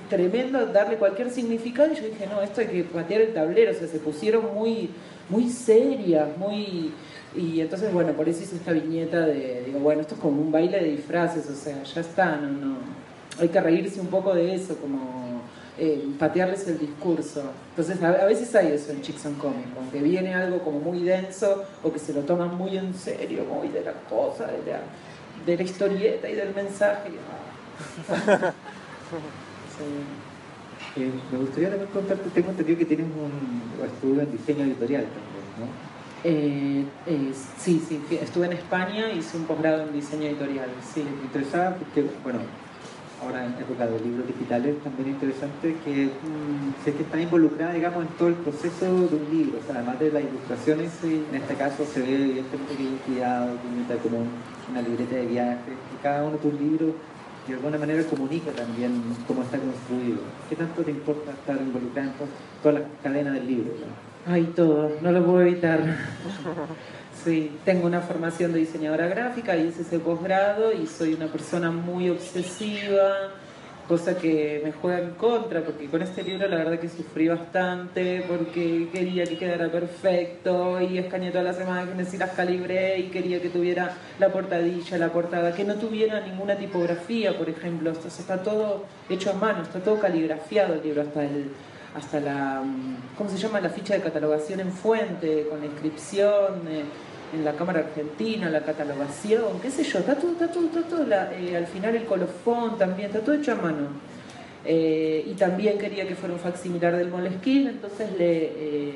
[0.10, 3.74] tremendo darle cualquier significado y yo dije, no, esto hay que patear el tablero, o
[3.76, 4.90] sea, se pusieron muy,
[5.30, 6.92] muy serias, muy...
[7.36, 10.52] Y entonces, bueno, por eso hice esta viñeta de, digo, bueno, esto es como un
[10.52, 12.76] baile de disfraces, o sea, ya está, no, no.
[13.40, 15.42] Hay que reírse un poco de eso, como
[15.78, 17.44] eh, patearles el discurso.
[17.70, 21.64] Entonces, a, a veces hay eso en Chickson Comic, aunque viene algo como muy denso
[21.84, 24.82] o que se lo toman muy en serio, muy de la cosa, de la,
[25.46, 27.12] de la historieta y del mensaje.
[29.78, 31.02] Sí.
[31.02, 35.46] Eh, me gustaría también contarte, tengo entendido que tienes un estudio en diseño editorial también,
[35.60, 35.96] ¿no?
[36.24, 41.04] Eh, eh, sí, sí, que estuve en España, hice un posgrado en diseño editorial, sí.
[41.04, 42.40] Me interesaba porque, bueno,
[43.26, 47.74] ahora en época de libros digitales también es interesante que mm, sé que está involucrada,
[47.74, 51.36] digamos, en todo el proceso de un libro, o sea, además de las ilustraciones, en
[51.36, 54.32] este caso se ve evidentemente que hay un cuidado, que imita como un-
[54.70, 56.94] una libreta de viaje, y cada uno de tus libros
[57.48, 58.92] de alguna manera comunica también
[59.28, 60.18] cómo está construido.
[60.50, 62.28] ¿Qué tanto te importa estar involucrada en to-
[62.64, 63.72] toda la cadena del libro?
[63.80, 64.32] ¿no?
[64.34, 65.80] Ay, todo, no lo puedo evitar.
[67.26, 72.08] Sí, tengo una formación de diseñadora gráfica, hice ese posgrado y soy una persona muy
[72.12, 73.32] obsesiva,
[73.88, 78.24] cosa que me juega en contra, porque con este libro la verdad que sufrí bastante,
[78.28, 83.42] porque quería que quedara perfecto y escaneé todas las imágenes y las calibré y quería
[83.42, 88.86] que tuviera la portadilla, la portada, que no tuviera ninguna tipografía, por ejemplo, está todo
[89.10, 91.50] hecho a mano, está todo caligrafiado el libro, hasta el
[91.96, 93.62] hasta la, mm, ¿cómo se llama?
[93.62, 96.84] La ficha de catalogación en fuente, con la inscripción eh,
[97.34, 101.06] en la Cámara Argentina, la catalogación, qué sé yo, está todo, está todo, está todo,
[101.06, 103.88] la- eh, al final el colofón también, está todo hecho a mano.
[104.66, 108.94] Eh, y también quería que fuera un facsimilar del Moleskine, entonces le, eh,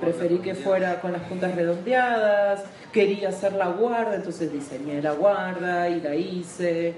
[0.00, 5.88] preferí que fuera con las puntas redondeadas, quería hacer la guarda, entonces diseñé la guarda
[5.88, 6.94] y la hice.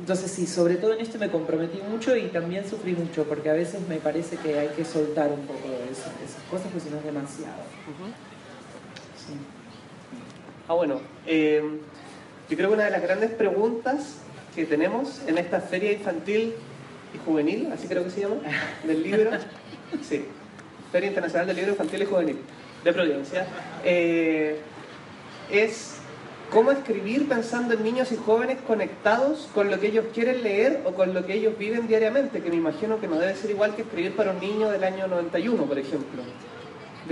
[0.00, 3.52] Entonces sí, sobre todo en esto me comprometí mucho y también sufrí mucho, porque a
[3.52, 6.80] veces me parece que hay que soltar un poco de eso, de esas cosas, porque
[6.80, 7.62] si no es demasiado.
[9.16, 9.34] Sí.
[10.72, 11.60] Ah, bueno, eh,
[12.48, 14.16] yo creo que una de las grandes preguntas
[14.54, 16.54] que tenemos en esta feria infantil
[17.14, 18.36] y juvenil, así creo que se llama,
[18.86, 19.32] del libro,
[20.00, 20.24] sí,
[20.90, 22.38] Feria Internacional del Libro Infantil y Juvenil
[22.84, 23.46] de Providencia,
[23.84, 24.60] eh,
[25.50, 25.98] es
[26.50, 30.94] cómo escribir pensando en niños y jóvenes conectados con lo que ellos quieren leer o
[30.94, 33.82] con lo que ellos viven diariamente, que me imagino que no debe ser igual que
[33.82, 36.22] escribir para un niño del año 91, por ejemplo.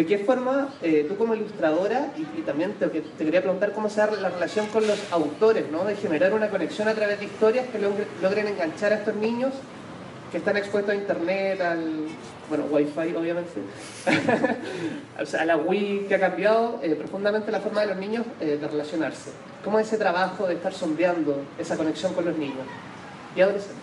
[0.00, 3.90] ¿De qué forma eh, tú como ilustradora, y, y también te, te, quería preguntar cómo
[3.90, 5.84] se da la relación con los autores, ¿no?
[5.84, 9.52] de generar una conexión a través de historias que logre, logren enganchar a estos niños
[10.32, 12.06] que están expuestos a internet, al
[12.48, 13.60] bueno, wifi obviamente,
[15.20, 18.24] o sea, a la Wii que ha cambiado eh, profundamente la forma de los niños
[18.40, 19.32] eh, de relacionarse.
[19.62, 22.66] ¿Cómo es ese trabajo de estar sondeando esa conexión con los niños
[23.36, 23.76] y adolescentes?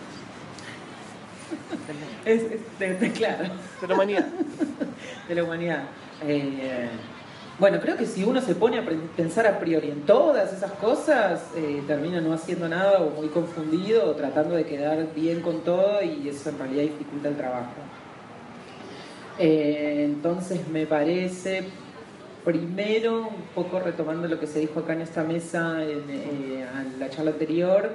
[2.24, 3.44] Es, es de, de, claro.
[3.80, 4.26] De la humanidad.
[5.28, 5.84] De la humanidad.
[6.26, 6.88] Eh,
[7.58, 8.84] bueno, creo que si uno se pone a
[9.16, 14.08] pensar a priori en todas esas cosas, eh, termina no haciendo nada o muy confundido
[14.08, 17.74] o tratando de quedar bien con todo y eso en realidad dificulta el trabajo.
[19.40, 21.64] Eh, entonces me parece,
[22.44, 27.10] primero, un poco retomando lo que se dijo acá en esta mesa en, en la
[27.10, 27.90] charla anterior,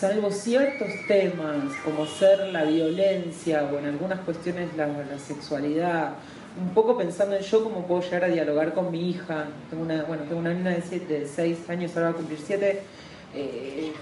[0.00, 6.14] salvo ciertos temas como ser la violencia o en algunas cuestiones la, sexualidad,
[6.58, 9.44] un poco pensando en yo cómo puedo llegar a dialogar con mi hija.
[9.68, 12.40] Tengo una, bueno, tengo una niña de, siete, de 6 años, ahora va a cumplir
[12.42, 12.82] 7.
[13.34, 13.92] Eh,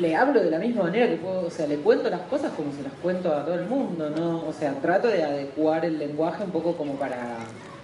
[0.00, 2.72] le hablo de la misma manera que puedo, o sea, le cuento las cosas como
[2.72, 4.48] se las cuento a todo el mundo, ¿no?
[4.48, 7.36] O sea, trato de adecuar el lenguaje un poco como para,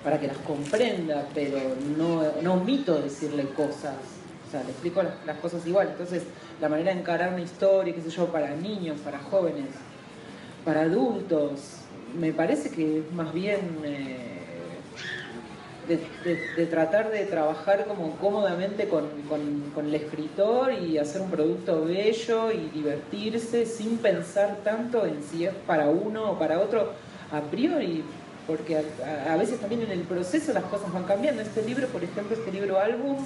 [0.02, 1.58] para que las comprenda, pero
[1.96, 4.21] no, no omito decirle cosas.
[4.52, 5.88] Sea, le explico las, cosas igual.
[5.92, 6.24] Entonces,
[6.60, 9.64] la manera de encarar una historia, qué sé yo, para niños, para jóvenes,
[10.62, 11.78] para adultos,
[12.14, 14.42] me parece que es más bien eh,
[15.88, 21.86] de, tratar de trabajar como cómodamente con, con, con, el escritor y hacer un producto
[21.86, 26.92] bello y divertirse sin pensar tanto en si es para uno o para otro
[27.32, 28.04] a priori,
[28.46, 31.40] porque a, a veces también en el proceso las cosas van cambiando.
[31.40, 33.16] Este libro, por ejemplo, este libro álbum,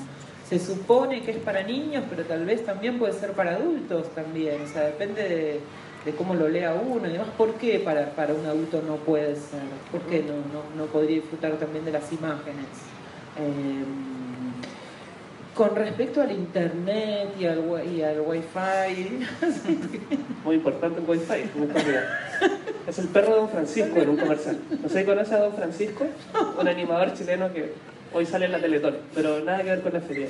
[0.49, 4.63] se supone que es para niños, pero tal vez también puede ser para adultos también,
[4.63, 5.61] o sea, depende de
[6.07, 9.35] de cómo lo lea uno y demás, ¿por qué para, para un adulto no puede
[9.35, 9.61] ser?
[9.91, 12.65] ¿Por qué no, no, no podría disfrutar también de las imágenes?
[13.37, 13.83] Eh,
[15.53, 17.61] con respecto al internet y al,
[17.93, 19.27] y al wifi...
[20.45, 21.51] Muy importante el wifi,
[22.87, 24.61] Es el perro de Don Francisco en un comercial.
[24.81, 26.07] No sé si conoce a Don Francisco,
[26.61, 27.73] un animador chileno que
[28.17, 30.29] hoy sale en la Teletón, pero nada que ver con la feria.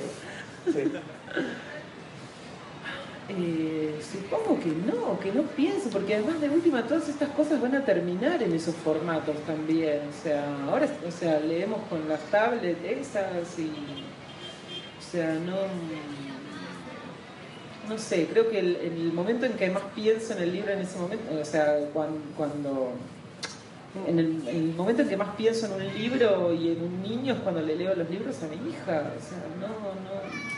[3.29, 7.75] Eh, supongo que no, que no pienso, porque además de última todas estas cosas van
[7.75, 9.99] a terminar en esos formatos también.
[10.09, 13.71] O sea, ahora o sea, leemos con las tablets esas y.
[14.97, 15.55] O sea, no.
[17.89, 20.79] No sé, creo que el, el momento en que más pienso en el libro en
[20.79, 22.91] ese momento, o sea, cuando
[24.05, 27.39] en el, momento en que más pienso en un libro y en un niño es
[27.39, 29.11] cuando le leo los libros a mi hija.
[29.17, 30.57] O sea, no, no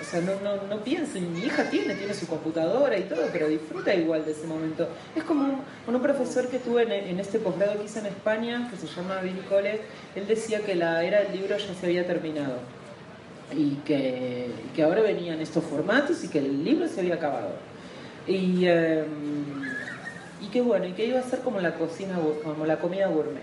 [0.00, 3.46] o sea, no, no, no pienso, mi hija tiene, tiene su computadora y todo, pero
[3.46, 4.88] disfruta igual de ese momento.
[5.14, 8.68] Es como un, un profesor que tuve en, en este posgrado que hice en España,
[8.68, 9.80] que se llama Billy Cole,
[10.16, 12.56] él decía que la era del libro ya se había terminado
[13.56, 17.50] y que, que ahora venían estos formatos y que el libro se había acabado.
[18.26, 19.04] Y, eh,
[20.42, 23.42] y que bueno, y que iba a ser como la cocina, como la comida gourmet,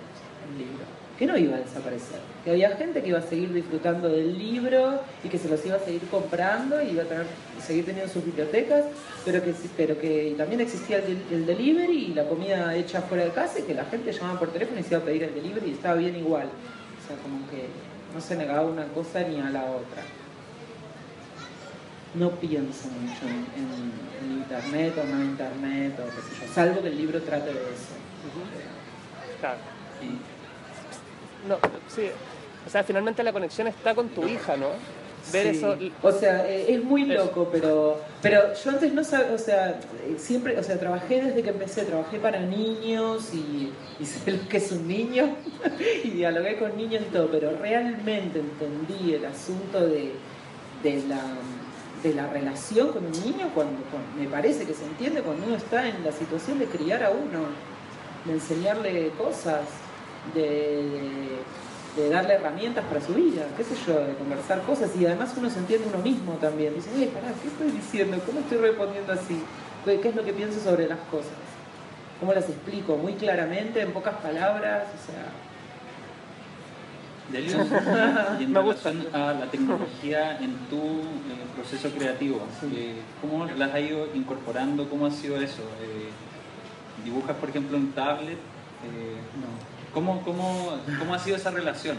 [0.52, 0.84] el libro,
[1.18, 5.02] que no iba a desaparecer que había gente que iba a seguir disfrutando del libro
[5.24, 8.86] y que se los iba a seguir comprando y iba a seguir teniendo sus bibliotecas,
[9.26, 13.32] pero que, pero que también existía el, el, delivery y la comida hecha fuera de
[13.32, 15.70] casa y que la gente llamaba por teléfono y se iba a pedir el delivery
[15.70, 16.48] y estaba bien igual.
[16.48, 17.68] O sea, como que
[18.14, 20.04] no se negaba una cosa ni a la otra.
[22.16, 23.92] No pienso mucho en, en,
[24.24, 27.60] en internet o no internet o qué sé yo, salvo que el libro trate de
[27.60, 27.94] eso.
[29.40, 29.60] Claro.
[30.02, 32.10] Y, no, sí.
[32.66, 34.68] O sea, finalmente la conexión está con tu hija, ¿no?
[35.32, 35.58] Ver sí.
[35.58, 35.78] eso.
[36.02, 39.80] O sea, eh, es muy loco, pero, pero yo antes no sabía, o sea,
[40.18, 44.58] siempre, o sea, trabajé desde que empecé, trabajé para niños y, y sé lo que
[44.58, 45.36] es un niño
[46.04, 50.14] y dialogué con niños y todo, pero realmente entendí el asunto de,
[50.84, 51.22] de la
[52.04, 53.78] de la relación con un niño cuando,
[54.18, 57.48] me parece que se entiende cuando uno está en la situación de criar a uno,
[58.26, 59.62] de enseñarle cosas
[60.34, 61.40] de,
[61.96, 65.50] de darle herramientas para su vida, qué sé yo, de conversar cosas y además uno
[65.50, 66.74] se entiende uno mismo también.
[66.74, 68.18] Dice, oye, pará, ¿qué estoy diciendo?
[68.26, 69.44] ¿Cómo estoy respondiendo así?
[69.86, 71.34] ¿Qué es lo que pienso sobre las cosas?
[72.20, 72.96] ¿Cómo las explico?
[72.96, 75.49] Muy claramente, en pocas palabras, o sea...
[77.32, 77.58] Delio,
[78.40, 78.90] y en Me gusta.
[78.90, 82.42] relación a la tecnología en tu eh, proceso creativo,
[82.74, 84.90] eh, ¿cómo las has ido incorporando?
[84.90, 85.62] ¿Cómo ha sido eso?
[85.82, 86.10] Eh,
[87.06, 88.38] ¿Dibujas, por ejemplo, en tablet?
[89.36, 89.94] No.
[89.94, 91.98] ¿cómo, cómo, ¿Cómo ha sido esa relación?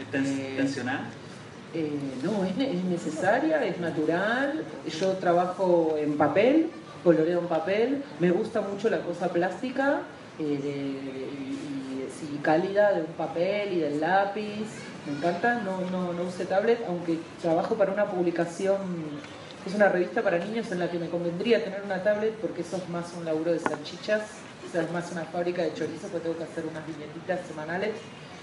[0.00, 1.08] ¿Es tens- tensionada?
[2.22, 4.64] No, es, ne- es necesaria, es natural.
[5.00, 6.68] Yo trabajo en papel,
[7.02, 8.02] coloreo en papel.
[8.20, 10.00] Me gusta mucho la cosa plástica
[10.38, 10.94] de-
[12.18, 14.66] sí, cálida de un papel y del lápiz.
[15.06, 15.60] Me encanta.
[15.64, 18.78] No, no, no usé tablet, aunque trabajo para una publicación.
[19.66, 22.76] Es una revista para niños en la que me convendría tener una tablet porque eso
[22.76, 24.22] es más un laburo de salchichas,
[24.66, 27.92] o sea, es más una fábrica de chorizo porque tengo que hacer unas viñetitas semanales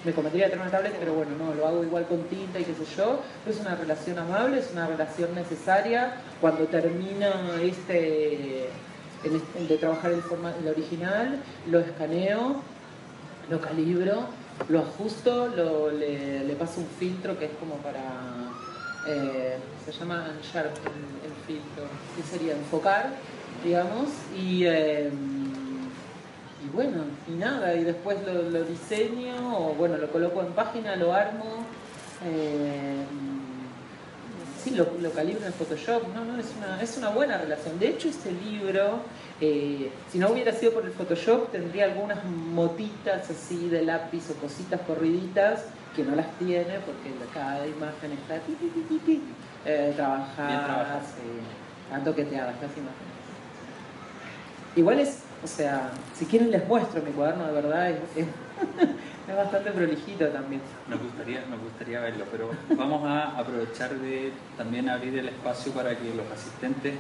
[0.04, 2.74] me convendría tener una tablet, pero bueno, no, lo hago igual con tinta y qué
[2.74, 3.22] sé yo.
[3.48, 6.16] Es una relación amable, es una relación necesaria.
[6.40, 7.32] Cuando termina
[7.62, 8.70] este,
[9.68, 12.62] de trabajar el, forma, el original, lo escaneo,
[13.50, 14.26] lo calibro,
[14.70, 18.02] lo ajusto, le, paso un filtro que es como para...
[19.08, 21.84] eh, se llama Unsharp el, el filtro,
[22.16, 23.10] que sería enfocar,
[23.64, 24.66] digamos, y...
[24.66, 25.10] eh,
[26.64, 31.12] y bueno, y nada, y después lo, diseño, o bueno, lo coloco en página, lo
[31.12, 31.66] armo,
[32.24, 33.04] eh,
[34.63, 37.80] sí, lo, lo calibro en Photoshop, no, no, es una, es una buena relación.
[37.80, 39.00] De hecho, este libro,
[39.39, 44.34] eh, si no hubiera sido por el Photoshop, tendría algunas motitas así de lápiz o
[44.36, 49.21] cositas corriditas, que no las tiene, porque cada imagen está ti, ti, ti, ti, ti,
[49.65, 51.41] eh, trabajadas, eh,
[51.86, 53.12] están toqueteadas las imágenes.
[54.76, 58.28] Igual es, o sea, si quieren les muestro mi cuaderno de verdad, es, es-
[59.30, 60.62] es bastante prolijito también.
[60.89, 65.91] Nos gustaría, nos gustaría verlo, pero vamos a aprovechar de también abrir el espacio para
[65.97, 66.93] que los asistentes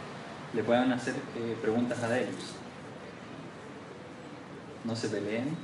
[0.53, 2.55] le puedan hacer eh, preguntas a Delius.
[4.83, 5.55] No se peleen.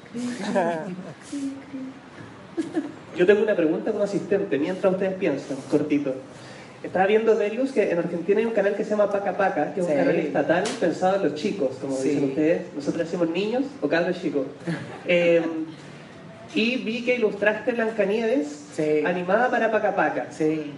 [3.16, 6.14] Yo tengo una pregunta como asistente, mientras ustedes piensan, cortito.
[6.84, 9.80] Estaba viendo Delius que en Argentina hay un canal que se llama Paca Paca, que
[9.82, 9.92] es Sí.
[9.92, 12.10] un canal estatal pensado en los chicos, como Sí.
[12.10, 12.74] dicen ustedes.
[12.76, 14.46] Nosotros decimos niños o cabros chicos.
[15.08, 15.42] Eh,
[16.56, 19.02] y vi que ilustraste Blancanieves Sí.
[19.06, 20.28] animada para Paca Paca.
[20.32, 20.72] Sí.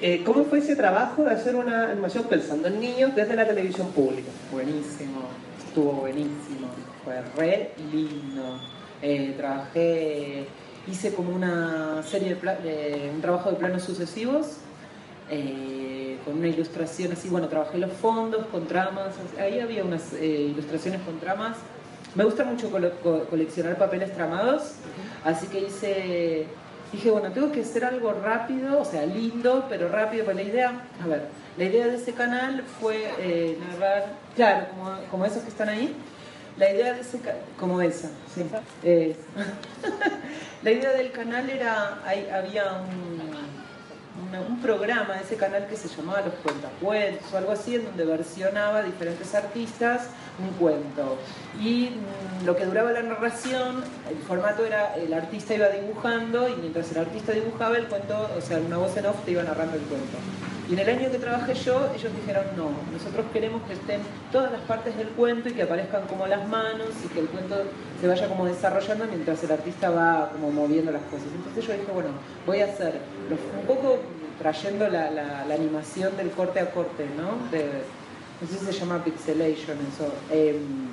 [0.00, 3.88] Eh, ¿Cómo fue ese trabajo de hacer una animación pensando en niños desde la televisión
[3.92, 4.28] pública?
[4.50, 5.22] Buenísimo,
[5.64, 6.68] estuvo buenísimo,
[7.04, 8.58] fue re lindo.
[9.00, 10.46] Eh, trabajé,
[10.88, 14.56] hice como una serie de, pla- de- un trabajo de planos sucesivos,
[15.30, 21.00] eh, con una ilustración así, bueno, trabajé los fondos con tramas, ahí había unas ilustraciones
[21.02, 21.56] con tramas.
[22.14, 22.70] Me gusta mucho
[23.30, 24.72] coleccionar papeles tramados,
[25.24, 26.46] así que hice,
[26.92, 30.82] dije, bueno, tengo que hacer algo rápido, o sea, lindo, pero rápido, pues la idea,
[31.02, 31.22] a ver,
[31.56, 34.06] la idea de ese canal fue eh, narrar,
[34.36, 35.94] claro, como, como esos que están ahí,
[36.58, 37.18] la idea de ese
[37.58, 38.44] como esa, sí,
[38.82, 39.16] es.
[40.62, 43.61] la idea del canal era, hay- había un,
[44.40, 48.04] un programa de ese canal que se llamaba Los Cuentacuentos o algo así, en donde
[48.04, 51.18] versionaba diferentes artistas un cuento.
[51.60, 56.54] Y mm, lo que duraba la narración, el formato era, el artista iba dibujando y
[56.56, 59.76] mientras el artista dibujaba el cuento, o sea, una voz en off te iba narrando
[59.76, 60.18] el cuento.
[60.70, 64.50] Y en el año que trabajé yo, ellos dijeron, no, nosotros queremos que estén todas
[64.52, 67.56] las partes del cuento y que aparezcan como las manos y que el cuento
[68.00, 71.26] se vaya como desarrollando mientras el artista va como moviendo las cosas.
[71.34, 72.10] Entonces yo dije, bueno,
[72.46, 73.00] voy a hacer
[73.60, 73.98] un poco
[74.42, 77.50] trayendo la, la- animación del corte a corte, ¿no?
[77.50, 77.64] De,
[78.40, 80.12] no sé si se llama pixelation eso.
[80.32, 80.88] Em,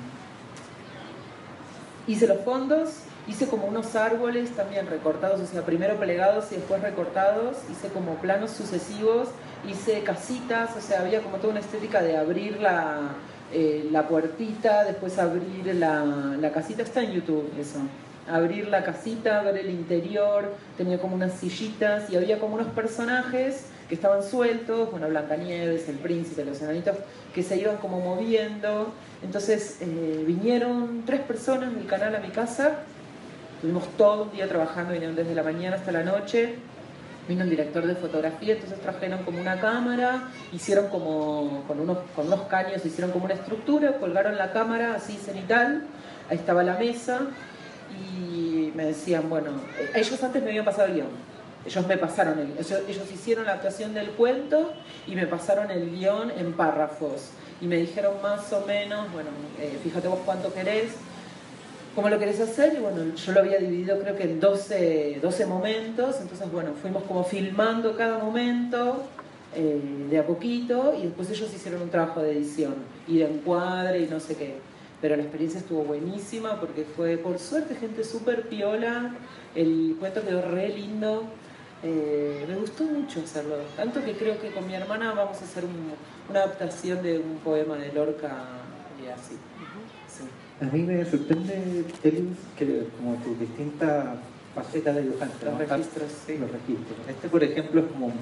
[2.06, 2.90] hice los fondos,
[3.26, 8.14] hice como unos árboles también recortados, o sea, primero plegados y después recortados, hice como
[8.16, 9.28] planos sucesivos,
[9.68, 12.98] hice casitas, o sea, había como toda una estética de abrir la,
[13.52, 17.78] eh, la puertita, después abrir la, la casita, está en YouTube eso.
[18.30, 23.66] Abrir la casita, ver el interior, tenía como unas sillitas y había como unos personajes
[23.88, 26.96] que estaban sueltos, bueno, Blancanieves, el príncipe, los enanitos,
[27.34, 28.92] que se iban como moviendo.
[29.22, 32.78] Entonces eh, vinieron tres personas del canal a mi casa,
[33.60, 36.54] Estuvimos todo un día trabajando, vinieron desde la mañana hasta la noche.
[37.28, 42.28] Vino el director de fotografía, entonces trajeron como una cámara, hicieron como con unos, con
[42.28, 45.82] unos caños, hicieron como una estructura, colgaron la cámara así cenital,
[46.30, 47.20] ahí estaba la mesa
[47.98, 51.08] y me decían, bueno, eh, ellos antes me habían pasado el guion,
[51.66, 54.72] ellos me pasaron el ellos, ellos hicieron la actuación del cuento
[55.06, 57.30] y me pasaron el guion en párrafos.
[57.60, 59.28] Y me dijeron más o menos, bueno,
[59.60, 60.92] eh, fíjate vos cuánto querés,
[61.94, 65.46] cómo lo querés hacer, y bueno, yo lo había dividido creo que en 12, 12
[65.46, 69.02] momentos, entonces bueno, fuimos como filmando cada momento
[69.54, 72.76] eh, de a poquito, y después ellos hicieron un trabajo de edición,
[73.06, 74.69] y de encuadre y no sé qué.
[75.00, 79.14] Pero la experiencia estuvo buenísima porque fue, por suerte, gente súper piola,
[79.54, 81.24] el cuento quedó re lindo,
[81.82, 85.64] eh, me gustó mucho hacerlo, tanto que creo que con mi hermana vamos a hacer
[85.64, 85.92] un-
[86.28, 88.30] una adaptación de un poema de Lorca
[89.02, 89.36] y así.
[90.06, 90.24] Sí.
[90.60, 94.18] A mí me sorprende, Elius, que como tus distintas
[94.54, 95.44] facetas de dibujante.
[95.46, 95.58] Los ¿no?
[95.60, 96.36] registros, sí.
[96.36, 96.98] Los registros.
[97.08, 98.12] Este, por ejemplo, es como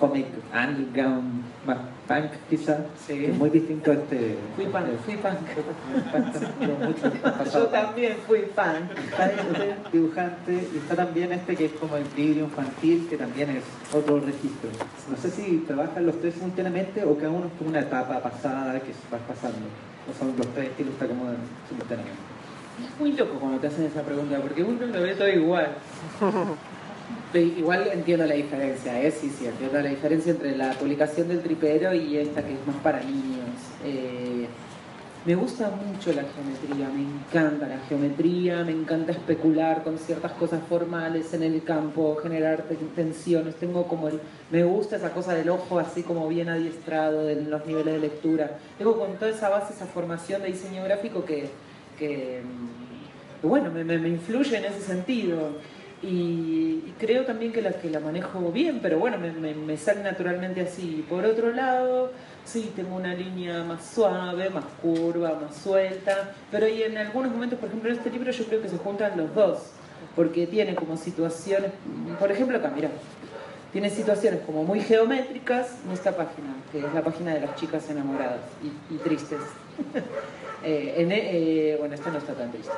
[0.00, 3.14] un cómic underground, más punk quizás, Sí.
[3.18, 4.36] que es muy distinto a este...
[4.54, 5.38] Fui punk, este- fui punk.
[7.52, 8.88] Yo también fui fan.
[9.10, 13.50] Está este dibujante y está también este que es como el libro infantil, que también
[13.50, 14.70] es otro registro.
[15.10, 18.78] No sé si trabajan los tres simultáneamente o cada uno es como una etapa pasada
[18.80, 19.58] que va pasando.
[20.08, 21.24] O son los tres estilos está como
[21.68, 22.20] simultáneamente.
[22.84, 25.68] Es muy loco cuando te hacen esa pregunta, porque uno lo ve todo igual.
[27.34, 29.10] Igual entiendo la diferencia, ¿eh?
[29.10, 32.76] Sí, sí, entiendo la diferencia entre la publicación del tripero y esta que es más
[32.76, 33.44] para niños.
[33.84, 34.46] Eh,
[35.26, 40.60] me gusta mucho la geometría, me encanta la geometría, me encanta especular con ciertas cosas
[40.68, 43.56] formales en el campo, generar te- tensiones.
[43.56, 44.20] Tengo como el,
[44.52, 48.56] me gusta esa cosa del ojo así como bien adiestrado, de los niveles de lectura.
[48.78, 51.48] Tengo con toda esa base, esa formación de diseño gráfico que,
[51.98, 52.40] que,
[53.42, 55.50] mm, bueno, me- me influye en ese sentido.
[56.02, 60.02] Y, creo también que la, que la manejo bien, pero bueno, me, me- me sale
[60.02, 61.04] naturalmente así.
[61.08, 62.12] Por otro lado,
[62.44, 67.58] sí, tengo una línea más suave, más curva, más suelta, pero y en algunos momentos,
[67.58, 69.58] por ejemplo, en este libro yo creo que se juntan los dos,
[70.14, 71.72] porque tiene como situaciones,
[72.18, 72.88] por ejemplo acá, mira,
[73.72, 77.88] tiene situaciones como muy geométricas en esta página, que es la página de las chicas
[77.90, 79.40] enamoradas y, y tristes.
[80.64, 82.72] Eh, eh, bueno, esta no está tan triste.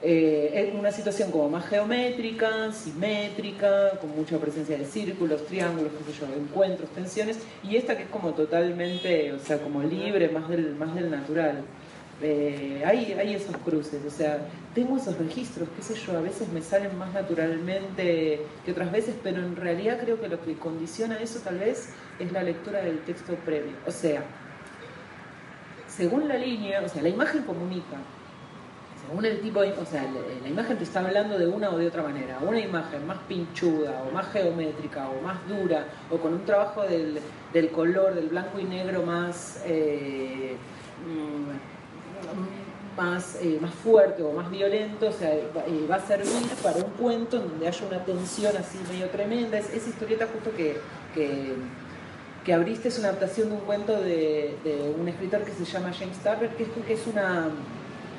[0.00, 6.12] Eh, es una situación como más geométrica, simétrica, con mucha presencia de círculos, triángulos, qué
[6.12, 10.48] sé yo, encuentros, tensiones, y esta que es como totalmente, o sea, como libre, más
[10.48, 11.64] del, más del natural.
[12.22, 14.38] Eh, hay, esos cruces, o sea,
[14.74, 19.16] tengo esos registros, qué sé yo, a veces me salen más naturalmente que otras veces,
[19.22, 23.00] pero en realidad creo que lo que condiciona eso tal vez es la lectura del
[23.00, 23.72] texto previo.
[23.86, 24.24] O sea,
[25.88, 27.98] según la línea, o sea, la imagen comunica.
[29.06, 30.02] Según el tipo, de- o sea,
[30.42, 32.38] la, imagen te está hablando de una o de otra manera.
[32.40, 37.18] Una imagen más pinchuda, o más geométrica, o más dura, o con un trabajo del,
[37.52, 40.56] del color, del blanco y negro más, eh,
[41.06, 41.73] mm,
[42.96, 46.76] más, eh, más fuerte o más violento, o sea, va, eh, va a servir para
[46.76, 49.58] un cuento en donde haya una tensión así medio tremenda.
[49.58, 50.76] Es, esa historieta justo que,
[52.44, 54.54] que abriste es una adaptación de un cuento de,
[54.98, 57.48] un escritor que se llama James Tarver, que es, que es una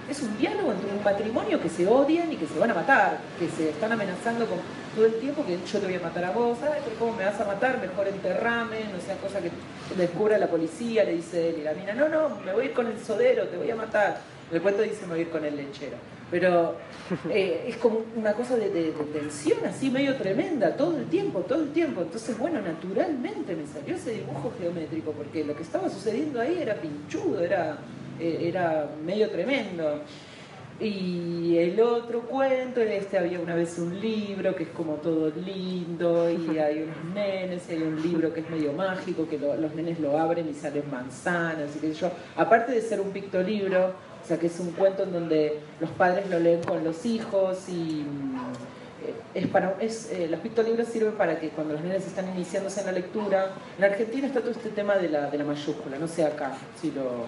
[0.10, 3.18] es un diálogo entre un matrimonio que se odian y que se van a matar,
[3.40, 4.60] que se están amenazando con
[4.96, 7.26] todo el tiempo que yo te voy a matar a vos, ay, pero ¿cómo me
[7.26, 7.80] vas a matar?
[7.82, 9.50] Mejor enterrame, no sea cosa que
[9.98, 12.74] descubra la policía, le dice él, y la mina, no, no, me voy a ir
[12.74, 14.20] con el sodero, te voy a matar.
[14.52, 15.98] El cuento dice me voy a ir con el lechero.
[16.32, 16.76] Pero
[17.30, 21.40] eh, es como una cosa de, de- de tensión así medio tremenda, todo el tiempo,
[21.42, 22.02] todo el tiempo.
[22.02, 26.76] Entonces, bueno, naturalmente me salió ese dibujo geométrico, porque lo que estaba sucediendo ahí era
[26.76, 27.78] pinchudo, era,
[28.20, 30.02] era medio tremendo.
[30.78, 35.30] Y el otro cuento, en este había una vez un libro que es como todo
[35.30, 39.56] lindo y hay unos nenes y hay un libro que es medio mágico, que lo-
[39.56, 42.12] los nenes lo abren y salen manzanas y qué sé yo.
[42.36, 46.30] Aparte de ser un pictolibro, o sea que es un cuento en donde los padres
[46.30, 48.02] lo leen con los hijos y
[49.06, 52.82] eh, es para, es, eh, los pictolibros sirven para que cuando los nenes están iniciándose
[52.82, 56.08] en la lectura, en Argentina está todo este tema de la, de la mayúscula, no
[56.10, 56.52] sé acá
[56.82, 57.28] si lo...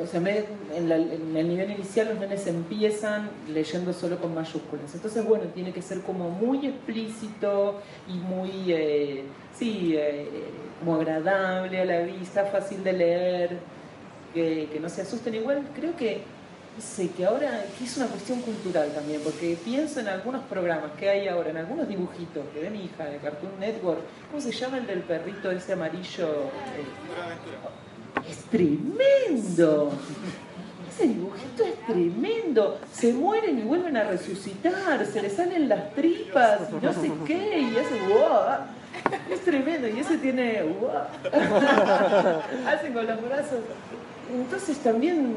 [0.00, 4.94] O sea, en, la- en el nivel inicial los nenes empiezan leyendo solo con mayúsculas.
[4.94, 9.22] Entonces, bueno, tiene que ser como muy explícito y muy, eh,
[9.54, 10.26] sí, eh,
[10.80, 13.58] como agradable a la vista, fácil de leer,
[14.32, 15.34] que, que no se asusten.
[15.34, 16.22] Igual creo que,
[16.80, 21.10] sé, que ahora que es una cuestión cultural también, porque pienso en algunos programas que
[21.10, 24.00] hay ahora, en algunos dibujitos que ve mi hija de Cartoon Network.
[24.30, 26.28] ¿Cómo se llama el del perrito ese amarillo?
[26.30, 27.81] Eh,
[28.28, 29.92] es tremendo.
[30.88, 32.78] Ese dibujito es tremendo.
[32.92, 37.76] Se mueren y vuelven a resucitar, se les salen las tripas no sé qué, y
[37.76, 38.60] hace ¡guau!
[39.30, 41.04] Es tremendo, y ese tiene ¡guau!
[42.66, 43.60] Hacen con los brazos.
[44.30, 45.36] Entonces también,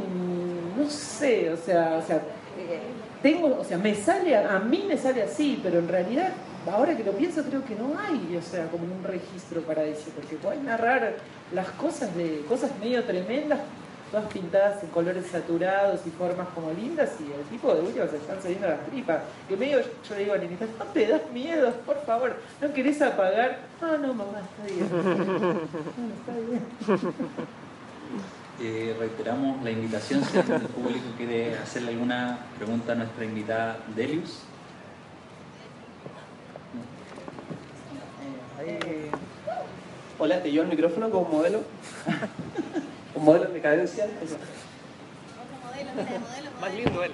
[0.78, 2.18] no sé, o sea, o sea,
[2.58, 2.80] eh,
[3.22, 6.32] tengo, o sea, me sale, a mí me sale así, pero en realidad,
[6.72, 10.10] ahora que lo pienso, creo que no hay, o sea, como un registro para eso,
[10.16, 11.16] porque puedes narrar
[11.54, 13.60] las cosas de cosas medio tremendas,
[14.12, 18.18] todas pintadas en colores saturados y formas como lindas y el tipo de última se
[18.18, 19.22] están saliendo las tripas.
[19.48, 23.02] Que medio yo le digo a Nenita, no te das miedo, por favor, no querés
[23.02, 23.60] apagar.
[23.82, 24.90] Ah, no, mamá, está bien.
[24.92, 27.16] No, está bien.
[28.62, 34.44] Eh, reiteramos la invitación si del público quiere hacerle alguna pregunta a nuestra invitada Delius.
[38.68, 39.12] Eh,
[40.18, 41.62] Hola, te llevo el micrófono como modelo.
[43.16, 44.06] Un modelo de cadencia.
[44.06, 44.36] Eso.
[44.36, 46.52] Otro modelo, mira, de modelo.
[46.60, 46.78] Más modelo.
[46.84, 47.12] lindo él.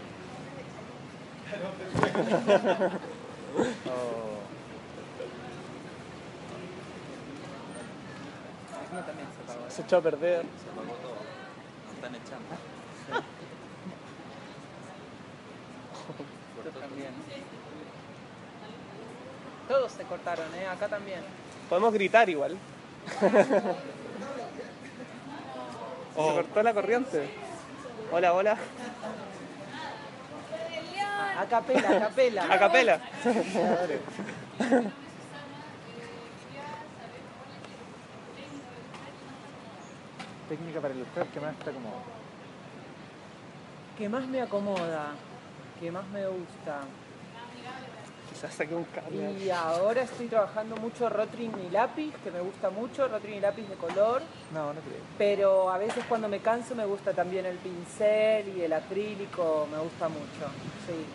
[8.92, 9.70] También se apagó.
[9.70, 10.42] Se echó a perder.
[10.42, 11.16] Se apagó todo.
[11.86, 12.56] Nos están echando.
[16.80, 17.12] También.
[19.68, 20.68] Todos se cortaron, ¿eh?
[20.68, 21.22] Acá también.
[21.72, 22.58] Podemos gritar igual.
[26.16, 27.30] Se cortó la corriente.
[28.12, 28.58] Hola, hola.
[31.40, 32.44] A capela, a capela.
[32.44, 33.00] A capela.
[40.50, 42.04] Técnica para ilustrar que más está como.
[43.98, 45.12] que más me acomoda,
[45.80, 46.82] que más me gusta.
[48.42, 49.34] Quizás saqué un cable.
[49.34, 53.68] Y ahora estoy trabajando mucho Rotring y lápiz, que me gusta mucho, Rotring y lápiz
[53.70, 55.00] de color, No, no creo.
[55.20, 59.78] pero a veces cuando me canso me gusta también el pincel y el acrílico, me
[59.78, 60.48] gusta mucho.
[60.88, 61.06] Sí.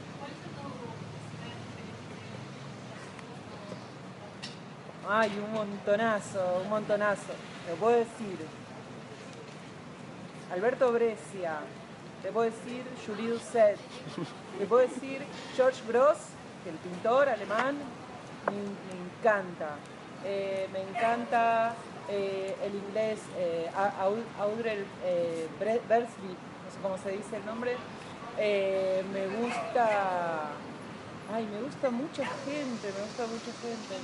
[5.09, 7.33] Ay, un montonazo, un montonazo.
[7.67, 8.39] Te puedo decir.
[10.53, 11.59] Alberto Brescia.
[12.23, 13.79] Te puedo decir Julie Doucet.
[14.59, 15.23] Te puedo decir
[15.57, 16.19] George Gross,
[16.69, 17.77] el pintor alemán.
[18.47, 19.77] Me, encanta.
[20.25, 21.75] Eh, me encanta
[22.09, 23.69] eh, el inglés eh,
[24.39, 27.77] Audrey eh, Bersby, no sé cómo se dice el nombre.
[28.39, 30.51] Eh, me gusta.
[31.33, 33.97] Ay, me gusta mucha gente, me gusta mucha gente.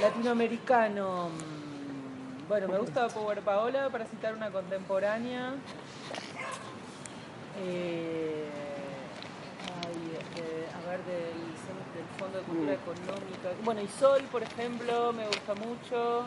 [0.00, 1.28] Latinoamericano.
[1.28, 5.54] mm, Bueno, me gusta Power Paola para citar una contemporánea.
[7.58, 8.51] Eh, eh,
[10.92, 11.34] ver, del,
[11.94, 13.48] del Fondo de Cultura Económica.
[13.64, 16.24] Bueno, y Sol, por ejemplo, me gusta mucho.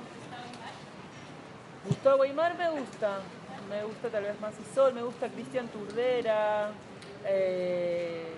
[1.87, 3.19] Gustavo Aymar me gusta.
[3.69, 6.69] Me gusta tal vez más Isol, me gusta Cristian Turdera.
[7.25, 8.31] eh,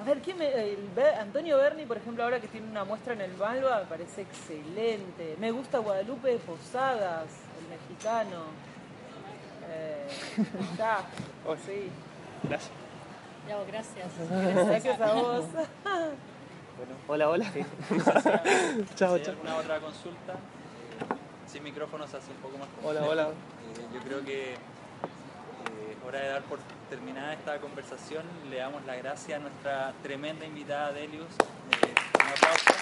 [0.00, 3.14] a ver, ¿quién me, el Be- Antonio Berni, por ejemplo, ahora que tiene una muestra
[3.14, 5.36] en el Malva, me parece excelente.
[5.40, 7.24] Me gusta Guadalupe de Posadas,
[7.58, 8.44] el mexicano.
[9.68, 10.06] Eh,
[11.48, 11.56] Oh.
[11.56, 11.90] sí.
[12.44, 12.70] Gracias.
[13.48, 14.08] Ya, gracias.
[14.66, 15.44] Gracias a vos.
[17.08, 17.46] Hola, hola.
[18.96, 19.32] chao, ¿Hay chao.
[19.32, 20.34] alguna otra consulta?
[21.46, 23.12] Sin micrófono se hace un poco más Hola, complejo.
[23.12, 23.22] hola.
[23.28, 24.56] Eh, yo creo que eh,
[25.92, 26.58] es hora de dar por
[26.90, 28.24] terminada esta conversación.
[28.50, 31.28] Le damos las gracias a nuestra tremenda invitada Delius.
[31.30, 32.72] Eh, un aplauso.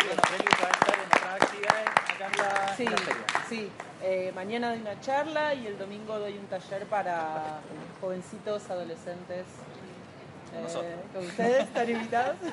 [0.00, 1.21] Y bueno, Delius va a estar en otras
[1.52, 3.22] actividades acá en la, Sí, en la feria.
[3.48, 3.70] sí.
[4.04, 7.60] Eh, mañana doy una charla y el domingo doy un taller para
[8.00, 9.46] jovencitos, adolescentes.
[11.14, 12.36] ¿Con ustedes están invitados?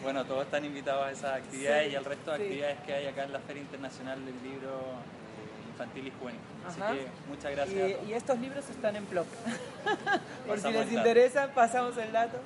[0.00, 2.42] Bueno, todos están invitados a esas actividades Sí, y al resto de sí.
[2.44, 6.40] actividades que hay acá en la Feria Internacional del Libro eh, Infantil y Juvenil.
[6.66, 6.92] Así Ajá.
[6.92, 7.90] que muchas gracias.
[7.90, 8.08] a todos.
[8.08, 9.26] Y, estos libros están en blog.
[10.46, 12.38] Por si les interesa, pasamos el dato.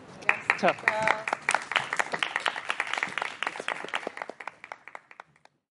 [0.58, 0.72] Chao.
[0.86, 1.41] Chao.